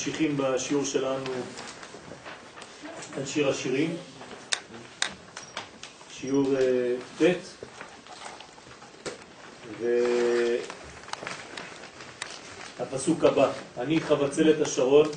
[0.00, 1.24] ממשיכים בשיעור שלנו
[3.16, 3.96] על שיר השירים,
[6.10, 6.54] שיעור
[7.20, 7.32] ב'
[12.78, 15.08] והפסוק הבא, אני חבצלת השרון,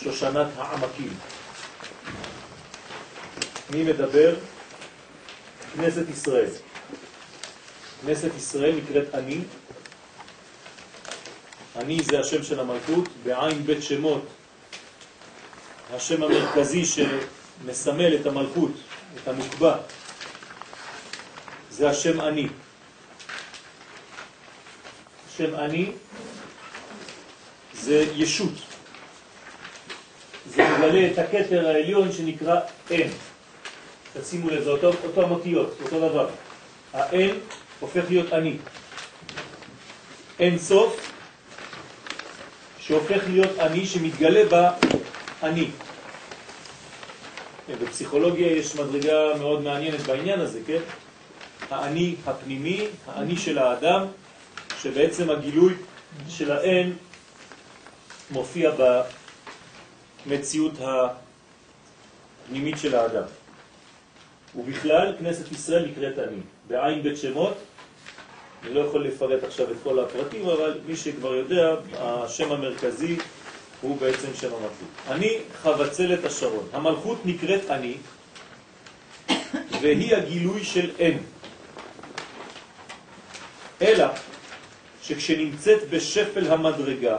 [0.00, 1.14] שושנת העמקים.
[3.70, 4.34] מי מדבר?
[5.76, 6.50] כנסת ישראל.
[8.06, 9.40] כנסת ישראל נקראת אני,
[11.76, 14.22] אני זה השם של המלכות, בעין בית שמות,
[15.94, 18.70] השם המרכזי שמסמל את המלכות,
[19.14, 19.76] את המוקבע,
[21.70, 22.48] זה השם אני.
[25.28, 25.92] השם אני
[27.74, 28.52] זה ישות.
[30.46, 32.60] זה מגלה את הקטר העליון שנקרא
[32.90, 33.10] אין.
[34.20, 36.28] תשימו לב, זה אותו, אותו המותיות, אותו דבר.
[36.92, 37.38] האין
[37.80, 38.56] הופך להיות אני.
[40.38, 41.15] אין סוף
[42.86, 44.68] שהופך להיות אני, שמתגלה
[45.42, 45.68] באני.
[47.82, 50.80] בפסיכולוגיה יש מדרגה מאוד מעניינת בעניין הזה, כן?
[51.70, 54.06] האני הפנימי, האני של האדם,
[54.82, 55.74] שבעצם הגילוי
[56.28, 56.96] של האין
[58.30, 58.70] מופיע
[60.26, 63.24] במציאות הפנימית של האדם.
[64.56, 66.40] ובכלל, כנסת ישראל נקראת אני.
[66.68, 67.56] בעין בית שמות
[68.64, 73.16] אני לא יכול לפרט עכשיו את כל הפרטים, אבל מי שכבר יודע, השם המרכזי
[73.80, 74.88] הוא בעצם שם המלכות.
[75.08, 76.68] אני חבצלת השרון.
[76.72, 77.94] המלכות נקראת אני,
[79.80, 81.18] והיא הגילוי של אין.
[83.82, 84.06] אלא
[85.02, 87.18] שכשנמצאת בשפל המדרגה,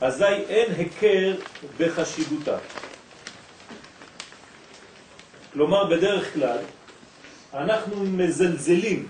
[0.00, 1.34] אזי אין הכר
[1.78, 2.58] בחשיבותה.
[5.52, 6.58] כלומר, בדרך כלל,
[7.54, 9.08] אנחנו מזלזלים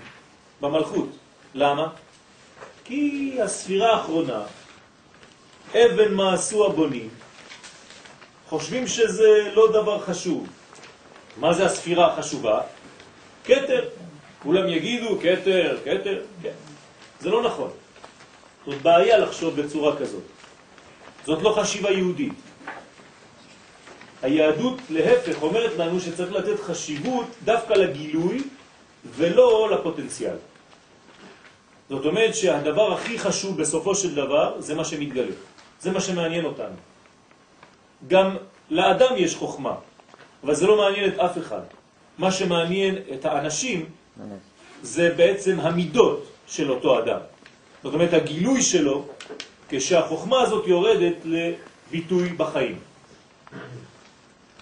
[0.61, 1.09] במלכות.
[1.55, 1.87] למה?
[2.83, 4.41] כי הספירה האחרונה,
[5.73, 7.09] אבן מעשו הבונים,
[8.49, 10.47] חושבים שזה לא דבר חשוב.
[11.37, 12.61] מה זה הספירה החשובה?
[13.43, 13.89] קטר.
[14.43, 16.55] כולם יגידו קטר, קטר, כן.
[17.19, 17.69] זה לא נכון.
[18.65, 20.23] זאת בעיה לחשוב בצורה כזאת.
[21.25, 22.33] זאת לא חשיבה יהודית.
[24.21, 28.43] היהדות להפך אומרת לנו שצריך לתת חשיבות דווקא לגילוי
[29.15, 30.35] ולא לפוטנציאל.
[31.89, 35.35] זאת אומרת שהדבר הכי חשוב בסופו של דבר זה מה שמתגלה.
[35.79, 36.75] זה מה שמעניין אותנו.
[38.07, 38.35] גם
[38.69, 39.75] לאדם יש חוכמה,
[40.43, 41.61] אבל זה לא מעניין את אף אחד.
[42.17, 43.85] מה שמעניין את האנשים
[44.81, 47.19] זה בעצם המידות של אותו אדם.
[47.83, 49.05] זאת אומרת, הגילוי שלו,
[49.69, 52.79] כשהחוכמה הזאת יורדת לביטוי בחיים.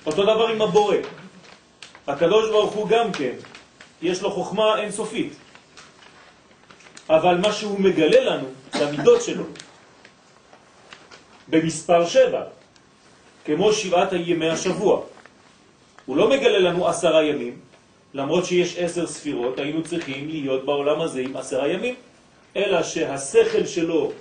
[0.05, 0.95] אותו דבר עם הבורא.
[2.07, 3.35] הקדוש ברוך הוא גם כן
[4.01, 5.33] יש לו חוכמה אינסופית.
[7.09, 9.43] אבל מה שהוא מגלה לנו זה המידות שלו.
[11.47, 12.43] במספר שבע,
[13.45, 15.01] כמו שבעת ימי השבוע.
[16.05, 17.59] הוא לא מגלה לנו עשרה ימים,
[18.13, 21.95] למרות שיש עשר ספירות, היינו צריכים להיות בעולם הזה עם עשרה ימים,
[22.55, 24.11] אלא שהשכל שלו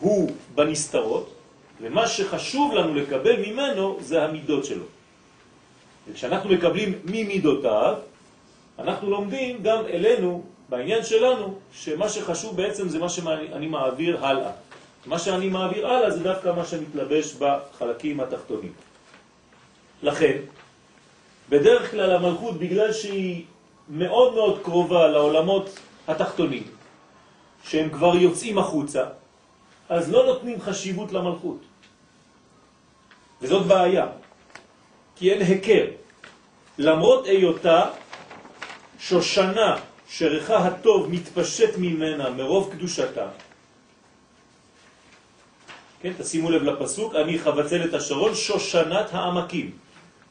[0.00, 1.34] הוא בנסתרות,
[1.80, 4.84] ומה שחשוב לנו לקבל ממנו זה המידות שלו.
[6.08, 7.94] וכשאנחנו מקבלים ממידותיו,
[8.78, 14.50] אנחנו לומדים גם אלינו, בעניין שלנו, שמה שחשוב בעצם זה מה שאני מעביר הלאה.
[15.06, 18.72] מה שאני מעביר הלאה זה דווקא מה שמתלבש בחלקים התחתונים.
[20.02, 20.36] לכן,
[21.48, 23.44] בדרך כלל המלכות, בגלל שהיא
[23.88, 26.66] מאוד מאוד קרובה לעולמות התחתונים,
[27.64, 29.04] שהם כבר יוצאים החוצה,
[29.88, 31.58] אז לא נותנים חשיבות למלכות.
[33.42, 34.06] וזאת בעיה,
[35.16, 35.86] כי אין הכר.
[36.78, 37.90] למרות היותה
[38.98, 43.26] שושנה שריחה הטוב מתפשט ממנה מרוב קדושתה.
[46.02, 49.70] כן, תשימו לב לפסוק, אני חבצל את השרון, שושנת העמקים.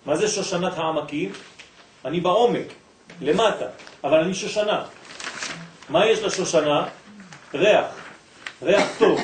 [0.05, 1.31] מה זה שושנת העמקים?
[2.05, 2.67] אני בעומק,
[3.21, 3.65] למטה,
[4.03, 4.85] אבל אני שושנה.
[5.89, 6.87] מה יש לשושנה?
[7.53, 7.85] ריח,
[8.61, 9.19] ריח טוב.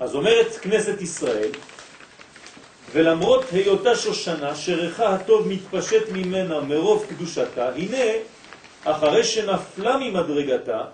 [0.00, 1.50] אז אומרת כנסת ישראל,
[2.92, 8.06] ולמרות היותה שושנה, שריחה הטוב מתפשט ממנה מרוב קדושתה, הנה,
[8.84, 10.84] אחרי שנפלה ממדרגתה,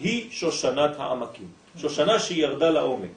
[0.00, 1.48] היא שושנת העמקים.
[1.76, 3.16] שושנה שירדה לעומק.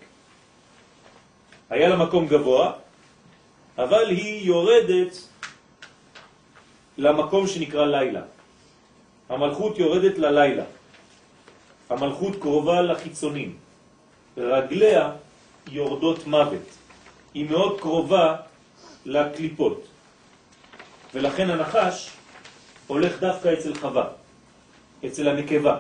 [1.70, 2.72] היה לה מקום גבוה,
[3.78, 5.14] אבל היא יורדת
[6.98, 8.22] למקום שנקרא לילה.
[9.30, 10.64] המלכות יורדת ללילה.
[11.90, 13.58] המלכות קרובה לחיצונים.
[14.38, 15.12] רגליה
[15.72, 16.68] יורדות מוות.
[17.34, 18.36] היא מאוד קרובה
[19.06, 19.88] לקליפות.
[21.14, 22.17] ולכן הנחש
[22.88, 24.06] הולך דווקא אצל חווה,
[25.06, 25.78] אצל הנקבה,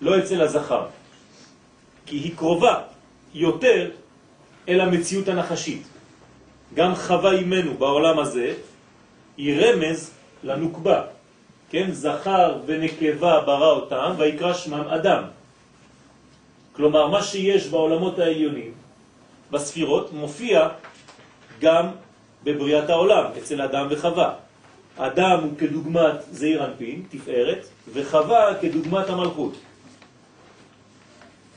[0.00, 0.86] לא אצל הזכר.
[2.06, 2.82] כי היא קרובה
[3.34, 3.90] יותר
[4.68, 5.82] אל המציאות הנחשית.
[6.74, 8.54] גם חווה אימנו בעולם הזה
[9.36, 10.10] היא רמז
[10.44, 11.02] לנוקבה.
[11.70, 15.22] כן, זכר ונקבה ברא אותם ויקרא שמם אדם.
[16.72, 18.72] כלומר, מה שיש בעולמות העליונים,
[19.50, 20.68] בספירות, מופיע
[21.60, 21.86] גם
[22.44, 24.34] בבריאת העולם, אצל אדם וחווה.
[24.98, 29.54] אדם הוא כדוגמת זעיר אנפין, תפארת, וחווה כדוגמת המלכות.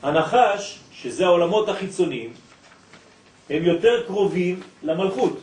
[0.02, 2.32] הנחש, שזה העולמות החיצוניים,
[3.50, 5.38] הם יותר קרובים למלכות.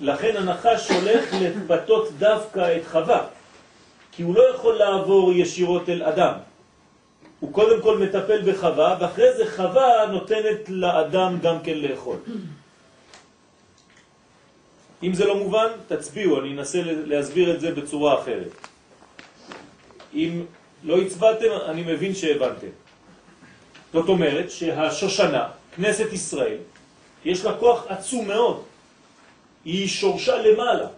[0.00, 3.26] לכן הנחש הולך לפתות דווקא את חווה,
[4.12, 6.32] כי הוא לא יכול לעבור ישירות אל אדם.
[7.40, 12.16] הוא קודם כל מטפל בחווה, ואחרי זה חווה נותנת לאדם גם כן לאכול.
[15.04, 18.48] אם זה לא מובן, תצביעו, אני אנסה להסביר את זה בצורה אחרת.
[20.14, 20.44] אם
[20.84, 22.72] לא הצבעתם, אני מבין שהבנתם.
[23.92, 26.58] זאת אומרת שהשושנה, כנסת ישראל,
[27.24, 28.62] יש לה כוח עצום מאוד.
[29.64, 30.88] היא שורשה למעלה,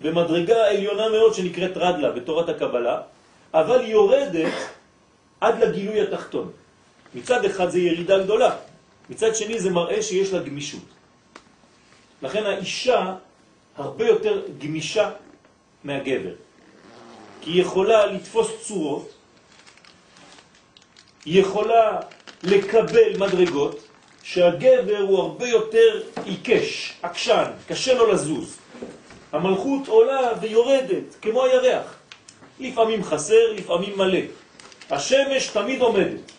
[0.00, 3.00] במדרגה עליונה מאוד שנקראת רדלה בתורת הקבלה,
[3.54, 4.52] אבל היא יורדת
[5.40, 6.50] עד לגילוי התחתון.
[7.14, 8.56] מצד אחד זה ירידה גדולה,
[9.10, 10.97] מצד שני זה מראה שיש לה גמישות.
[12.22, 13.14] לכן האישה
[13.76, 15.10] הרבה יותר גמישה
[15.84, 16.32] מהגבר,
[17.40, 19.10] כי היא יכולה לתפוס צורות,
[21.24, 22.00] היא יכולה
[22.42, 23.78] לקבל מדרגות,
[24.22, 28.58] שהגבר הוא הרבה יותר עיקש, עקשן, קשה לו לזוז.
[29.32, 31.94] המלכות עולה ויורדת, כמו הירח.
[32.60, 34.20] לפעמים חסר, לפעמים מלא.
[34.90, 36.32] השמש תמיד עומדת.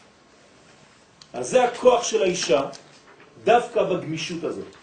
[1.33, 2.61] אז זה הכוח של האישה,
[3.43, 4.78] דווקא בגמישות הזאת.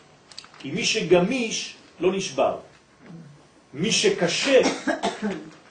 [0.59, 2.57] כי מי שגמיש לא נשבר.
[3.75, 4.61] מי שקשה,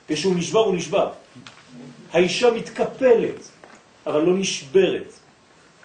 [0.08, 1.12] כשהוא נשבר הוא נשבר.
[2.14, 3.50] האישה מתקפלת,
[4.08, 5.14] אבל לא נשברת.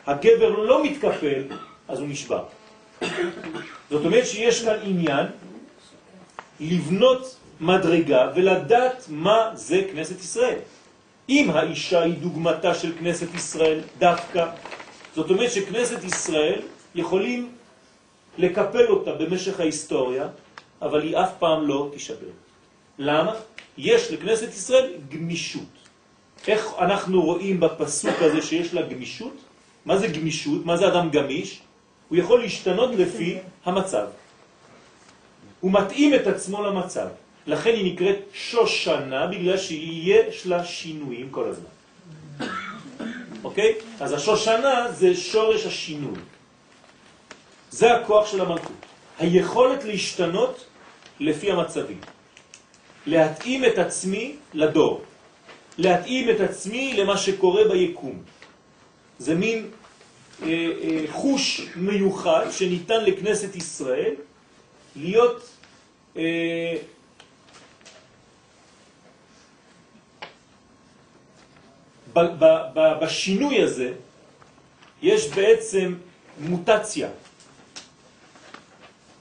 [0.07, 1.43] הגבר לא מתקפל,
[1.89, 2.45] אז הוא נשבר.
[3.91, 5.27] זאת אומרת שיש כאן עניין
[6.61, 10.59] לבנות מדרגה ולדעת מה זה כנסת ישראל.
[11.29, 14.47] אם האישה היא דוגמתה של כנסת ישראל דווקא,
[15.15, 16.61] זאת אומרת שכנסת ישראל
[16.95, 17.53] יכולים
[18.41, 20.29] לקפל אותה במשך ההיסטוריה,
[20.83, 22.33] אבל היא אף פעם לא תישבר.
[22.99, 23.33] למה?
[23.79, 25.73] יש לכנסת ישראל גמישות.
[26.49, 29.37] איך אנחנו רואים בפסוק הזה שיש לה גמישות?
[29.85, 30.67] מה זה גמישות?
[30.67, 31.61] מה זה אדם גמיש?
[32.09, 34.07] הוא יכול להשתנות לפי המצב.
[35.61, 37.07] הוא מתאים את עצמו למצב.
[37.47, 41.73] לכן היא נקראת שושנה, בגלל שיש לה שינויים כל הזמן.
[43.45, 43.75] אוקיי?
[44.01, 46.19] אז השושנה זה שורש השינוי.
[47.71, 48.77] זה הכוח של המלכות.
[49.19, 50.67] היכולת להשתנות
[51.21, 52.01] לפי המצבים.
[53.07, 55.03] להתאים את עצמי לדור.
[55.79, 58.23] להתאים את עצמי למה שקורה ביקום.
[59.19, 59.71] זה מין
[60.43, 64.15] אה, אה, חוש מיוחד שניתן לכנסת ישראל
[64.97, 65.49] להיות
[66.17, 66.77] אה,
[72.13, 73.93] ב, ב, ב, בשינוי הזה
[75.03, 75.95] יש בעצם
[76.39, 77.09] מוטציה,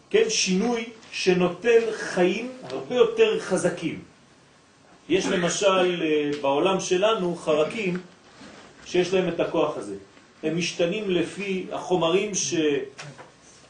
[0.10, 4.00] כן, שינוי שנותן חיים הרבה יותר חזקים.
[5.10, 7.98] יש למשל אה, בעולם שלנו חרקים
[8.86, 9.96] שיש להם את הכוח הזה.
[10.44, 12.32] הם משתנים לפי החומרים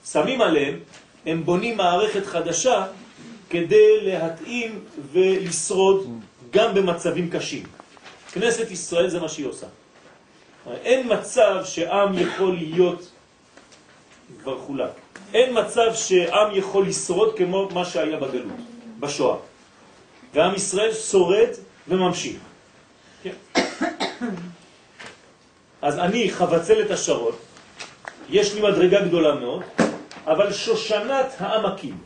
[0.05, 0.79] ששמים עליהם,
[1.25, 2.88] הם בונים מערכת חדשה
[3.50, 4.79] כדי להתאים
[5.12, 6.08] ולשרוד
[6.51, 7.63] גם במצבים קשים.
[8.31, 9.67] כנסת ישראל זה מה שהיא עושה.
[10.84, 13.12] אין מצב שעם יכול להיות
[14.41, 14.91] כבר חולק.
[15.34, 18.60] אין מצב שעם יכול לשרוד כמו מה שהיה בגלות,
[19.00, 19.38] בשואה.
[20.34, 21.50] ועם ישראל שורד
[21.88, 22.38] וממשיך.
[23.24, 23.34] כן.
[25.82, 27.40] אז אני חבצל את השרות,
[28.30, 29.64] יש לי מדרגה גדולה מאוד,
[30.26, 31.98] אבל שושנת העמקים,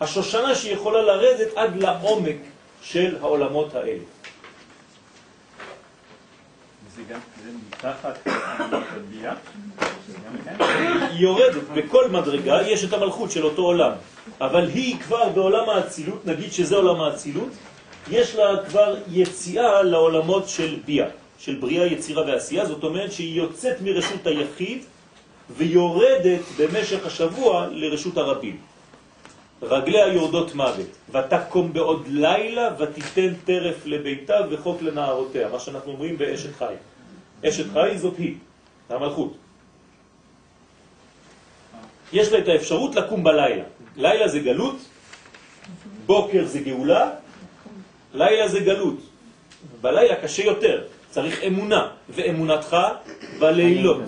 [0.00, 2.36] השושנה שיכולה לרדת עד לעומק
[2.82, 4.02] של העולמות האלה.
[6.96, 7.20] זה גם,
[7.68, 9.34] מתחת הביאה?
[11.10, 13.92] היא יורדת, בכל מדרגה יש את המלכות של אותו עולם,
[14.40, 17.48] אבל היא כבר בעולם האצילות, נגיד שזה עולם האצילות,
[18.10, 21.08] יש לה כבר יציאה לעולמות של ביאה.
[21.38, 24.84] של בריאה, יצירה ועשייה, זאת אומרת שהיא יוצאת מרשות היחיד
[25.56, 28.56] ויורדת במשך השבוע לרשות הרבים.
[29.62, 36.56] רגליה יורדות מוות, ותקום בעוד לילה ותיתן טרף לביתה וחוק לנערותיה, מה שאנחנו אומרים באשת
[36.58, 36.74] חי.
[37.44, 38.34] אשת חי זאת היא,
[38.88, 39.34] המלכות.
[42.12, 43.64] יש לה את האפשרות לקום בלילה.
[43.96, 44.76] לילה זה גלות,
[46.06, 47.10] בוקר זה גאולה,
[48.14, 48.98] לילה זה גלות.
[49.80, 52.76] בלילה קשה יותר, צריך אמונה, ואמונתך
[53.38, 54.02] בלילות.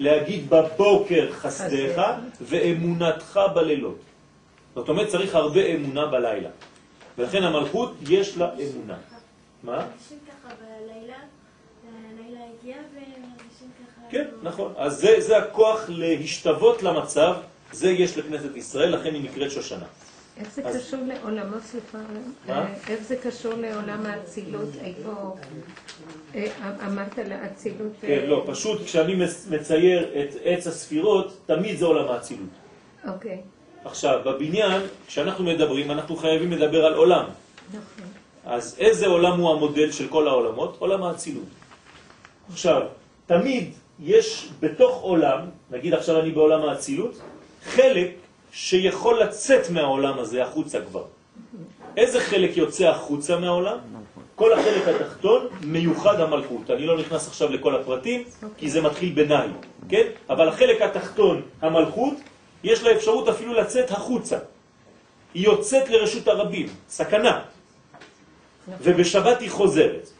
[0.00, 2.02] להגיד בבוקר חסדך
[2.40, 4.09] ואמונתך בלילות.
[4.74, 6.50] זאת אומרת, צריך הרבה אמונה בלילה.
[7.18, 8.96] ולכן המלכות יש לה אמונה.
[9.62, 9.72] מה?
[9.76, 11.16] מרגישים ככה בלילה,
[12.12, 14.00] הלילה הגיע ומרגישים ככה...
[14.10, 14.72] כן, נכון.
[14.76, 17.34] אז זה, זה הכוח להשתוות למצב,
[17.72, 19.86] זה יש לכנסת ישראל, לכן היא נקראת שושנה.
[20.36, 21.98] איך זה אז- קשור לעולמות, סליחה?
[22.48, 24.68] אה, איך זה קשור לעולם האצילות?
[24.80, 25.36] איפה
[26.34, 26.46] אה,
[26.86, 27.92] אמרת לאצילות?
[28.04, 29.14] אה, כן, לא, פשוט כשאני
[29.50, 32.48] מצייר את עץ הספירות, תמיד זה עולם האצילות.
[33.08, 33.40] אוקיי,
[33.84, 37.24] עכשיו, בבניין, כשאנחנו מדברים, אנחנו חייבים לדבר על עולם.
[37.68, 38.06] נכון.
[38.46, 40.76] אז איזה עולם הוא המודל של כל העולמות?
[40.78, 41.48] עולם האצילות.
[42.52, 42.82] עכשיו,
[43.26, 43.70] תמיד
[44.00, 45.38] יש בתוך עולם,
[45.70, 47.20] נגיד עכשיו אני בעולם האצילות,
[47.64, 48.10] חלק
[48.52, 51.04] שיכול לצאת מהעולם הזה החוצה כבר.
[51.96, 53.78] איזה חלק יוצא החוצה מהעולם?
[54.34, 56.70] כל החלק התחתון מיוחד המלכות.
[56.70, 58.24] אני לא נכנס עכשיו לכל הפרטים,
[58.56, 59.48] כי זה מתחיל בנאי,
[59.88, 60.06] כן?
[60.30, 62.14] אבל החלק התחתון, המלכות,
[62.64, 64.38] יש לה אפשרות אפילו לצאת החוצה.
[65.34, 67.42] היא יוצאת לרשות הרבים, סכנה.
[68.82, 70.10] ובשבת היא חוזרת.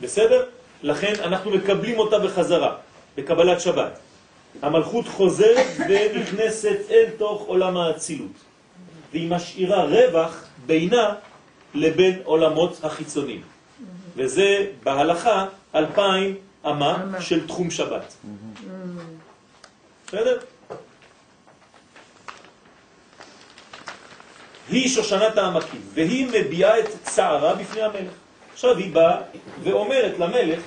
[0.00, 0.44] בסדר?
[0.82, 2.76] לכן אנחנו מקבלים אותה בחזרה,
[3.16, 3.98] בקבלת שבת.
[4.62, 8.32] המלכות חוזרת ונכנסת אל תוך עולם האצילות.
[9.12, 11.14] והיא משאירה רווח בינה
[11.74, 13.42] לבין עולמות החיצונים.
[14.16, 16.34] וזה בהלכה אלפיים
[16.66, 17.04] אמה.
[17.20, 18.14] של תחום שבת.
[20.06, 20.38] בסדר?
[24.68, 28.12] היא שושנת העמקים, והיא מביעה את צערה בפני המלך.
[28.52, 29.20] עכשיו היא באה
[29.62, 30.60] ואומרת למלך,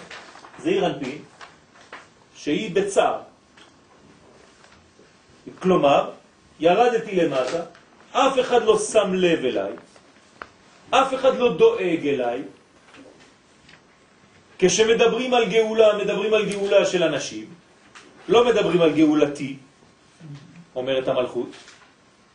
[0.59, 1.17] זעיר אנפין,
[2.35, 3.19] שהיא בצער.
[5.59, 6.11] כלומר,
[6.59, 7.63] ירדתי למטה,
[8.11, 9.71] אף אחד לא שם לב אליי,
[10.89, 12.41] אף אחד לא דואג אליי.
[14.59, 17.45] כשמדברים על גאולה, מדברים על גאולה של אנשים,
[18.27, 19.55] לא מדברים על גאולתי,
[20.75, 21.49] אומרת המלכות,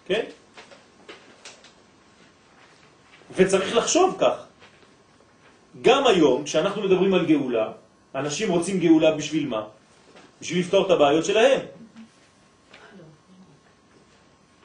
[0.06, 0.24] כן?
[3.36, 4.46] וצריך לחשוב כך.
[5.82, 7.72] גם היום, כשאנחנו מדברים על גאולה,
[8.14, 9.62] אנשים רוצים גאולה בשביל מה?
[10.40, 11.60] בשביל לפתור את הבעיות שלהם.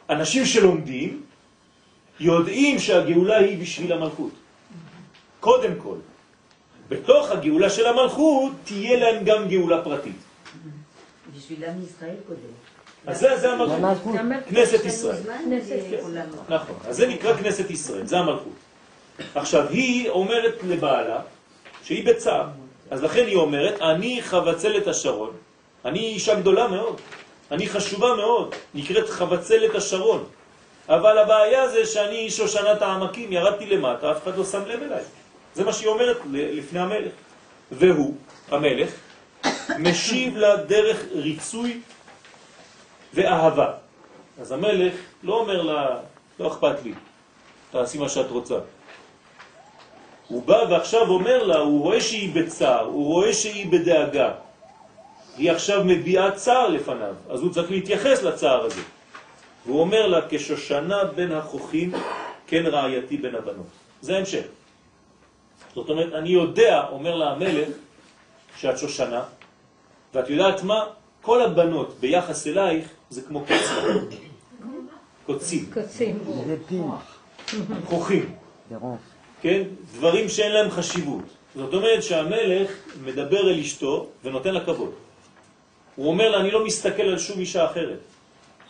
[0.10, 1.24] אנשים שלומדים
[2.20, 4.32] יודעים שהגאולה היא בשביל המלכות.
[5.40, 5.98] קודם כל.
[6.90, 10.16] בתוך הגאולה של המלכות תהיה להם גם גאולה פרטית.
[11.36, 12.54] בשביל עם ישראל קודם.
[13.08, 14.16] אז זה, זה המלכות.
[14.50, 15.22] כנסת ישראל.
[16.02, 16.26] עולם.
[16.50, 18.54] נכון, אז זה נקרא כנסת ישראל, זה המלכות.
[19.36, 21.20] עכשיו, היא אומרת לבעלה
[21.84, 22.48] שהיא בצער,
[22.92, 25.32] אז לכן היא אומרת, אני חבצלת השרון,
[25.86, 27.02] אני אישה גדולה מאוד,
[27.52, 30.24] אני חשובה מאוד, נקראת חבצלת השרון,
[30.90, 35.04] אבל הבעיה זה שאני שושנת העמקים, ירדתי למטה, אף אחד לא שם לב אליי.
[35.56, 37.12] זה מה שהיא אומרת לפני המלך.
[37.72, 38.16] והוא,
[38.52, 38.90] המלך,
[39.80, 41.80] משיב לה דרך ריצוי
[43.14, 43.72] ואהבה.
[44.42, 45.98] אז המלך לא אומר לה,
[46.40, 46.94] לא אכפת לי,
[47.72, 48.60] תעשי מה שאת רוצה.
[50.28, 54.32] הוא בא ועכשיו אומר לה, הוא רואה שהיא בצער, הוא רואה שהיא בדאגה.
[55.38, 58.82] היא עכשיו מביעה צער לפניו, אז הוא צריך להתייחס לצער הזה.
[59.66, 61.92] והוא אומר לה, כשושנה בין החוכים,
[62.48, 63.66] כן רעייתי בין הבנות.
[64.02, 64.46] זה המשך.
[65.76, 67.70] זאת אומרת, אני יודע, אומר לה המלך,
[68.58, 69.24] שאת שושנה,
[70.14, 70.86] ואת יודעת מה?
[71.22, 73.44] כל הבנות ביחס אלייך זה כמו
[75.26, 75.70] קוצים.
[75.74, 76.92] קוצים, קוצים.
[77.86, 78.36] חוכים.
[79.42, 79.64] כן?
[79.94, 81.24] דברים שאין להם חשיבות.
[81.56, 82.72] זאת אומרת שהמלך
[83.04, 84.92] מדבר אל אשתו ונותן לה כבוד.
[85.96, 88.00] הוא אומר לה, אני לא מסתכל על שום אישה אחרת.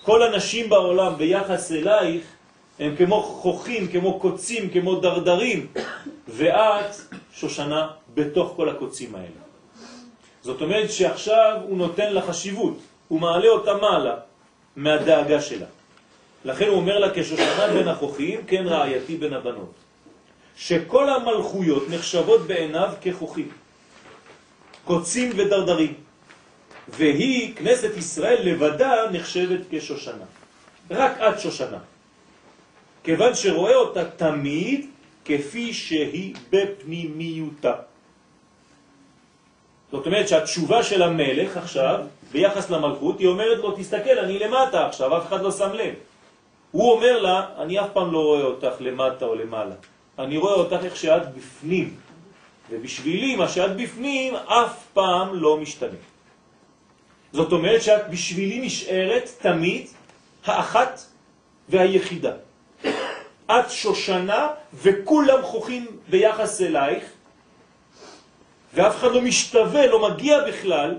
[0.03, 2.21] כל הנשים בעולם ביחס אלייך
[2.79, 5.67] הם כמו חוכים, כמו קוצים, כמו דרדרים,
[6.27, 6.95] ואת
[7.33, 9.41] שושנה בתוך כל הקוצים האלה.
[10.41, 12.77] זאת אומרת שעכשיו הוא נותן לה חשיבות,
[13.07, 14.15] הוא מעלה אותה מעלה
[14.75, 15.65] מהדאגה שלה.
[16.45, 19.73] לכן הוא אומר לה, כשושנה בין החוכים, כן רעייתי בין הבנות.
[20.55, 23.49] שכל המלכויות נחשבות בעיניו כחוכים,
[24.85, 25.93] קוצים ודרדרים.
[26.89, 30.25] והיא, כנסת ישראל לבדה, נחשבת כשושנה.
[30.91, 31.77] רק את שושנה.
[33.03, 34.85] כיוון שרואה אותה תמיד
[35.25, 37.73] כפי שהיא בפנימיותה.
[39.91, 41.99] זאת אומרת שהתשובה של המלך עכשיו,
[42.31, 45.93] ביחס למלכות, היא אומרת לו, תסתכל, אני למטה עכשיו, אף אחד לא שם לב.
[46.71, 49.75] הוא אומר לה, אני אף פעם לא רואה אותך למטה או למעלה.
[50.19, 51.95] אני רואה אותך איך שאת בפנים.
[52.69, 55.99] ובשבילי, מה שאת בפנים, אף פעם לא משתנה.
[57.33, 59.87] זאת אומרת שאת בשבילי נשארת תמיד
[60.45, 61.01] האחת
[61.69, 62.31] והיחידה.
[63.51, 67.03] את שושנה וכולם חוכים ביחס אלייך,
[68.73, 70.97] ואף אחד לא משתווה, לא מגיע בכלל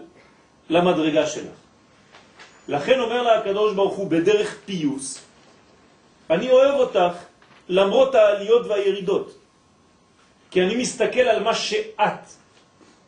[0.70, 1.54] למדרגה שלך.
[2.68, 5.24] לכן אומר לה הקדוש ברוך הוא בדרך פיוס,
[6.30, 7.14] אני אוהב אותך
[7.68, 9.34] למרות העליות והירידות.
[10.50, 12.22] כי אני מסתכל על מה שאת,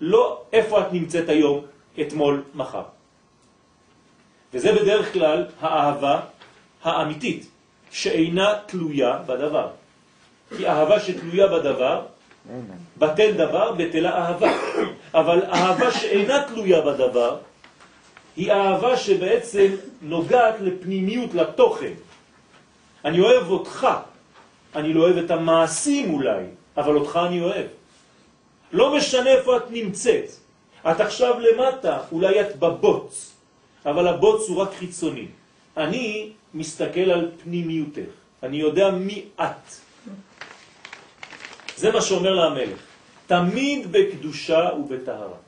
[0.01, 1.65] לא איפה את נמצאת היום,
[2.01, 2.83] אתמול, מחר.
[4.55, 6.21] וזה בדרך כלל האהבה
[6.83, 7.47] האמיתית,
[7.91, 9.69] שאינה תלויה בדבר.
[10.57, 12.07] כי אהבה שתלויה בדבר,
[12.99, 14.53] בטל דבר, בטלה אהבה.
[15.15, 17.39] אבל אהבה שאינה תלויה בדבר,
[18.37, 19.67] היא אהבה שבעצם
[20.03, 21.93] נוגעת לפנימיות, לתוכן.
[23.05, 23.89] אני אוהב אותך,
[24.77, 26.45] אני לא אוהב את המעשים אולי,
[26.77, 27.67] אבל אותך אני אוהב.
[28.73, 30.31] לא משנה איפה את נמצאת.
[30.91, 33.33] את עכשיו למטה, אולי את בבוץ,
[33.87, 35.27] אבל הבוץ הוא רק חיצוני.
[35.77, 38.11] אני מסתכל על פנימיותך,
[38.43, 39.92] אני יודע מי את.
[41.77, 42.79] זה מה שאומר לה המלך,
[43.27, 45.39] תמיד בקדושה ובטהרה.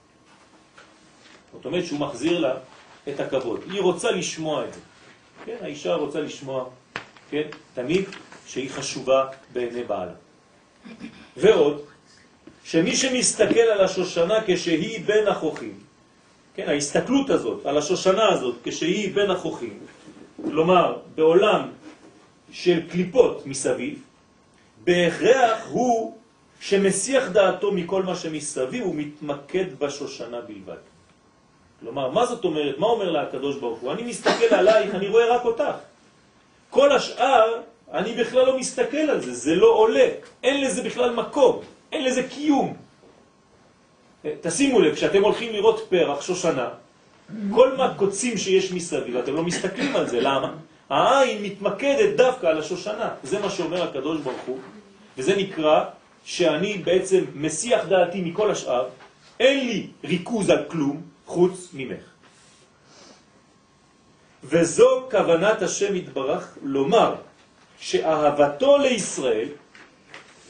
[1.52, 2.54] זאת אומרת שהוא מחזיר לה
[3.08, 3.60] את הכבוד.
[3.70, 4.80] היא רוצה לשמוע את זה.
[5.44, 6.64] כן, האישה רוצה לשמוע,
[7.30, 8.04] כן, תמיד
[8.46, 10.12] שהיא חשובה בעיני בעלה.
[11.36, 11.84] ועוד,
[12.64, 15.78] שמי שמסתכל על השושנה כשהיא בין החוכים,
[16.54, 19.78] כן, ההסתכלות הזאת, על השושנה הזאת כשהיא בין החוכים,
[20.44, 21.68] כלומר בעולם
[22.52, 24.02] של קליפות מסביב,
[24.84, 26.16] בהכרח הוא
[26.60, 30.82] שמסיח דעתו מכל מה שמסביב ומתמקד בשושנה בלבד.
[31.80, 32.78] כלומר, מה זאת אומרת?
[32.78, 33.92] מה אומר לה הקדוש ברוך הוא?
[33.92, 35.76] אני מסתכל עלייך, אני רואה רק אותך.
[36.70, 37.60] כל השאר,
[37.92, 40.08] אני בכלל לא מסתכל על זה, זה לא עולה,
[40.42, 41.60] אין לזה בכלל מקום,
[41.92, 42.76] אין לזה קיום.
[44.40, 46.68] תשימו לב, כשאתם הולכים לראות פרח, שושנה,
[47.54, 50.54] כל מהקוצים שיש מסביב, אתם לא מסתכלים על זה, למה?
[50.90, 54.58] העין מתמקדת דווקא על השושנה, זה מה שאומר הקדוש ברוך הוא,
[55.18, 55.84] וזה נקרא
[56.24, 58.88] שאני בעצם מסיח דעתי מכל השאר,
[59.40, 62.04] אין לי ריכוז על כלום חוץ ממך.
[64.44, 67.14] וזו כוונת השם יתברך לומר
[67.78, 69.48] שאהבתו לישראל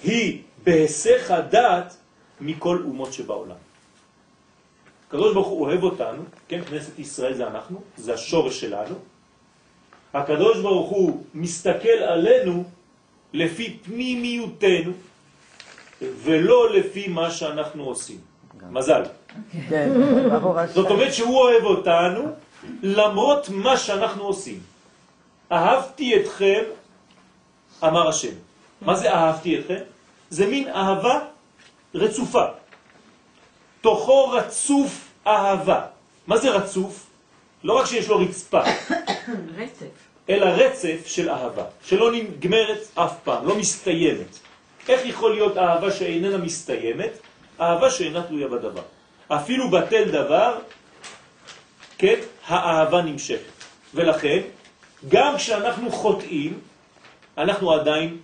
[0.02, 1.96] היא בהיסח הדעת
[2.40, 3.56] מכל אומות שבעולם.
[5.08, 8.94] הקדוש ברוך הוא אוהב אותנו, כן, כנסת ישראל זה אנחנו, זה השורש שלנו.
[10.14, 12.64] הקדוש ברוך הוא מסתכל עלינו
[13.34, 14.92] לפי פנימיותנו,
[16.02, 18.18] ולא לפי מה שאנחנו עושים.
[18.70, 19.02] מזל.
[19.68, 19.90] כן.
[20.74, 22.22] זאת אומרת שהוא אוהב אותנו
[22.82, 24.60] למרות מה שאנחנו עושים.
[25.52, 26.62] אהבתי אתכם,
[27.84, 28.34] אמר השם.
[28.80, 29.82] מה זה אהבתי אתכם?
[30.30, 31.18] זה מין אהבה
[31.94, 32.44] רצופה.
[33.80, 35.80] תוכו רצוף אהבה.
[36.26, 37.06] מה זה רצוף?
[37.64, 38.60] לא רק שיש לו רצפה,
[39.58, 39.94] רצף.
[40.28, 44.38] אלא רצף של אהבה, שלא נגמרת אף פעם, לא מסתיימת.
[44.88, 47.12] איך יכול להיות אהבה שאיננה מסתיימת?
[47.60, 48.82] אהבה שאינה תלויה בדבר.
[49.28, 50.58] אפילו בטל דבר,
[51.98, 53.54] כן, האהבה נמשכת.
[53.94, 54.40] ולכן,
[55.08, 56.60] גם כשאנחנו חוטאים,
[57.38, 58.18] אנחנו עדיין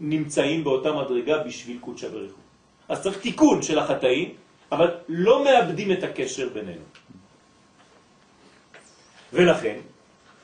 [0.00, 2.40] נמצאים באותה מדרגה בשביל קודשא בריחו.
[2.88, 4.34] אז צריך תיקון של החטאים,
[4.72, 6.84] אבל לא מאבדים את הקשר בינינו.
[9.32, 9.78] ולכן,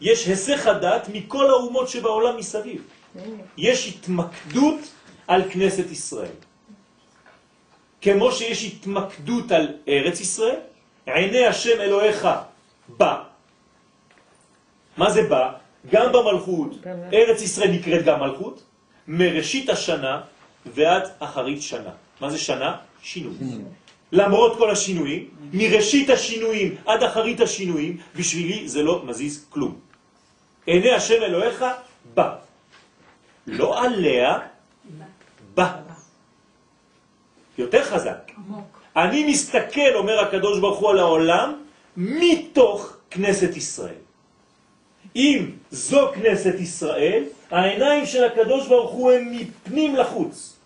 [0.04, 2.82] יש היסח הדעת מכל האומות שבעולם מסביב.
[3.56, 4.80] יש התמקדות
[5.26, 6.36] על כנסת ישראל.
[8.00, 10.60] כמו שיש התמקדות על ארץ ישראל,
[11.06, 12.28] עיני השם אלוהיך
[12.88, 13.22] בא.
[14.96, 15.52] מה זה בא?
[15.90, 16.70] גם במלכות,
[17.12, 18.62] ארץ ישראל נקראת גם מלכות,
[19.08, 20.20] מראשית השנה
[20.66, 21.90] ועד אחרית שנה.
[22.20, 22.76] מה זה שנה?
[23.02, 23.34] שינוי.
[24.12, 29.83] למרות כל השינויים, מראשית השינויים עד אחרית השינויים, בשבילי זה לא מזיז כלום.
[30.66, 31.64] עיני השם אלוהיך
[32.14, 32.36] בא.
[33.46, 34.38] לא עליה,
[35.54, 35.76] בא.
[37.58, 38.30] יותר חזק.
[38.96, 41.62] אני מסתכל, אומר הקדוש ברוך הוא על העולם,
[41.96, 44.04] מתוך כנסת ישראל.
[45.16, 50.56] אם זו כנסת ישראל, העיניים של הקדוש ברוך הוא הם מפנים לחוץ.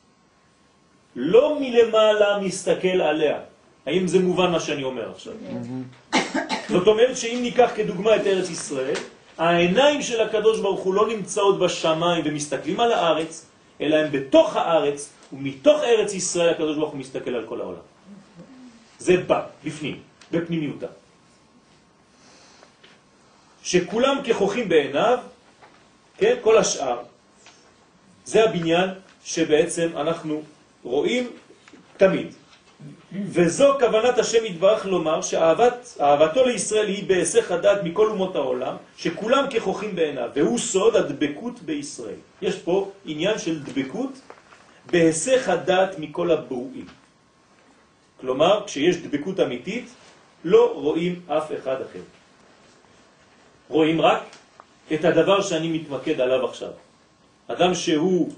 [1.17, 3.39] לא מלמעלה מסתכל עליה.
[3.87, 5.33] האם זה מובן מה שאני אומר עכשיו?
[6.69, 8.97] זאת אומרת שאם ניקח כדוגמה את ארץ ישראל,
[9.39, 13.47] העיניים של הקדוש ברוך הוא לא נמצאות בשמיים ומסתכלים על הארץ,
[13.81, 17.87] אלא הם בתוך הארץ, ומתוך ארץ ישראל הקדוש ברוך הוא מסתכל על כל העולם.
[18.99, 20.01] זה בא, בפנים,
[20.33, 20.87] בפנימיותה.
[23.63, 25.19] שכולם כחוכים בעיניו,
[26.19, 26.99] כן, כל השאר.
[28.25, 28.91] זה הבניין
[29.25, 30.43] שבעצם אנחנו
[30.83, 31.31] רואים
[31.97, 32.35] תמיד.
[33.13, 39.97] וזו כוונת השם יתברך לומר שאהבתו לישראל היא בהיסח הדעת מכל אומות העולם, שכולם כחוכים
[39.97, 42.21] בעיניו, והוא סוד הדבקות בישראל.
[42.43, 44.21] יש פה עניין של דבקות
[44.87, 46.87] בהיסח הדעת מכל הברואים.
[48.21, 49.89] כלומר, כשיש דבקות אמיתית,
[50.45, 52.05] לא רואים אף אחד אחר.
[53.69, 54.23] רואים רק
[54.95, 56.71] את הדבר שאני מתמקד עליו עכשיו.
[57.49, 58.33] אדם שהוא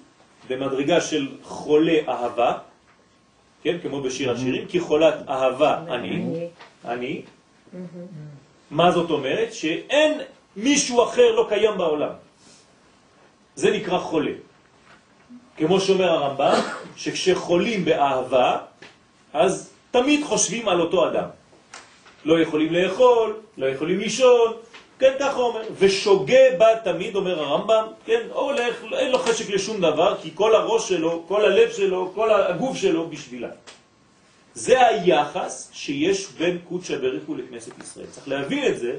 [0.49, 2.70] במדרגה של חולה אהבה,
[3.63, 6.47] כן, כמו בשיר השירים, כי חולת אהבה אני,
[6.85, 7.23] אני,
[8.71, 9.53] מה זאת אומרת?
[9.53, 10.21] שאין
[10.57, 12.13] מישהו אחר לא קיים בעולם.
[13.55, 14.33] זה נקרא חולה.
[15.57, 16.61] כמו שאומר הרמב"ם,
[16.97, 18.59] שכשחולים באהבה,
[19.33, 21.29] אז תמיד חושבים על אותו אדם.
[22.25, 24.53] לא יכולים לאכול, לא יכולים לישון,
[25.01, 25.63] כן, ככה אומר.
[25.79, 30.89] ושוגה בה תמיד, אומר הרמב"ם, כן, הולך, אין לו חשק לשום דבר, כי כל הראש
[30.89, 33.49] שלו, כל הלב שלו, כל הגוף שלו בשבילה.
[34.55, 38.07] זה היחס שיש בין קודשא בריחו לכנסת ישראל.
[38.07, 38.93] צריך להבין את זה,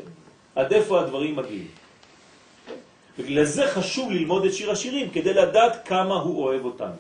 [0.55, 1.67] עד איפה הדברים מגיעים.
[3.19, 6.97] בגלל זה חשוב ללמוד את שיר השירים, כדי לדעת כמה הוא אוהב אותנו.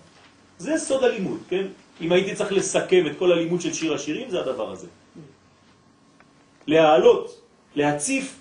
[0.57, 1.65] זה סוד הלימוד, כן?
[2.01, 4.87] אם הייתי צריך לסכם את כל הלימוד של שיר השירים, זה הדבר הזה.
[6.67, 7.41] להעלות,
[7.75, 8.40] להציף,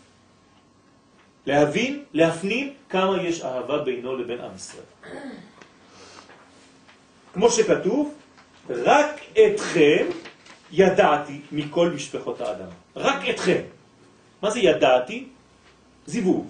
[1.51, 4.85] להבין, להפנים כמה יש אהבה בינו לבין עם ישראל.
[7.35, 8.15] כמו שכתוב,
[8.71, 10.07] רק אתכם
[10.73, 12.71] ידעתי מכל משפחות האדם.
[12.97, 13.61] רק אתכם.
[14.43, 15.27] מה זה ידעתי?
[16.07, 16.47] זיווג.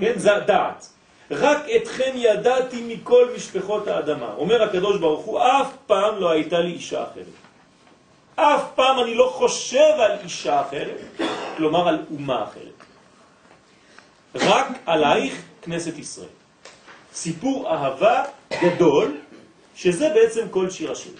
[0.00, 0.88] כן, זה דעת.
[1.30, 4.34] רק אתכם ידעתי מכל משפחות האדמה.
[4.36, 7.38] אומר הקדוש ברוך הוא, אף פעם לא הייתה לי אישה אחרת.
[8.34, 10.98] אף פעם אני לא חושב על אישה אחרת,
[11.56, 12.79] כלומר על אומה אחרת.
[14.34, 16.28] רק עלייך כנסת ישראל.
[17.14, 18.24] סיפור אהבה
[18.62, 19.16] גדול,
[19.74, 21.12] שזה בעצם כל שיר השיר.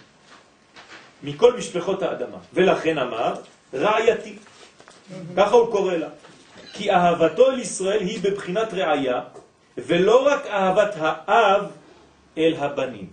[1.23, 2.37] מכל משפחות האדמה.
[2.55, 3.35] ולכן אמר,
[3.75, 4.37] רעייתי.
[5.37, 6.09] ככה הוא קורא לה.
[6.73, 9.21] כי אהבתו אל ישראל היא בבחינת ראיה,
[9.79, 11.71] ולא רק אהבת האב
[12.39, 13.07] אל הבנים.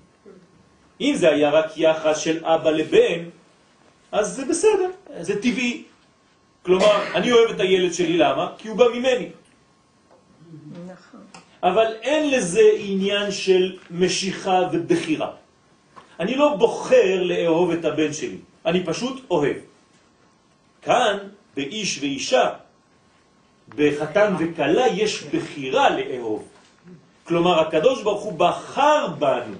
[1.01, 3.29] אם זה היה רק יחס של אבא לבן,
[4.11, 4.89] אז זה בסדר,
[5.21, 5.83] זה טבעי.
[6.63, 8.51] כלומר, אני אוהב את הילד שלי, למה?
[8.57, 9.29] כי הוא בא ממני.
[11.63, 15.31] אבל אין לזה עניין של משיכה ובחירה.
[16.19, 19.57] אני לא בוחר לאהוב את הבן שלי, אני פשוט אוהב.
[20.81, 21.17] כאן,
[21.55, 22.49] באיש ואישה,
[23.75, 26.47] בחתן וקלה יש בחירה לאהוב.
[27.23, 29.55] כלומר, הקדוש ברוך הוא בחר בנו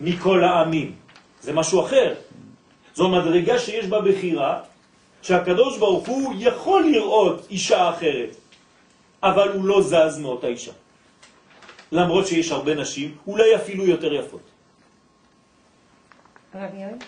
[0.00, 0.94] מכל העמים.
[1.40, 2.14] זה משהו אחר.
[2.94, 4.60] זו מדרגה שיש בה בחירה,
[5.22, 8.36] שהקדוש ברוך הוא יכול לראות אישה אחרת,
[9.22, 10.72] אבל הוא לא זז מאותה אישה.
[11.92, 14.40] למרות שיש הרבה נשים, אולי אפילו יותר יפות.
[16.54, 16.98] הרב יואל,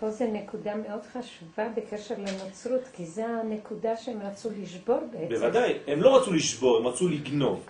[0.00, 5.34] פה זה נקודה מאוד חשובה בקשר לנוצרות, כי זה הנקודה שהם רצו לשבור בעצם.
[5.34, 7.66] בוודאי, הם לא רצו לשבור, הם רצו לגנוב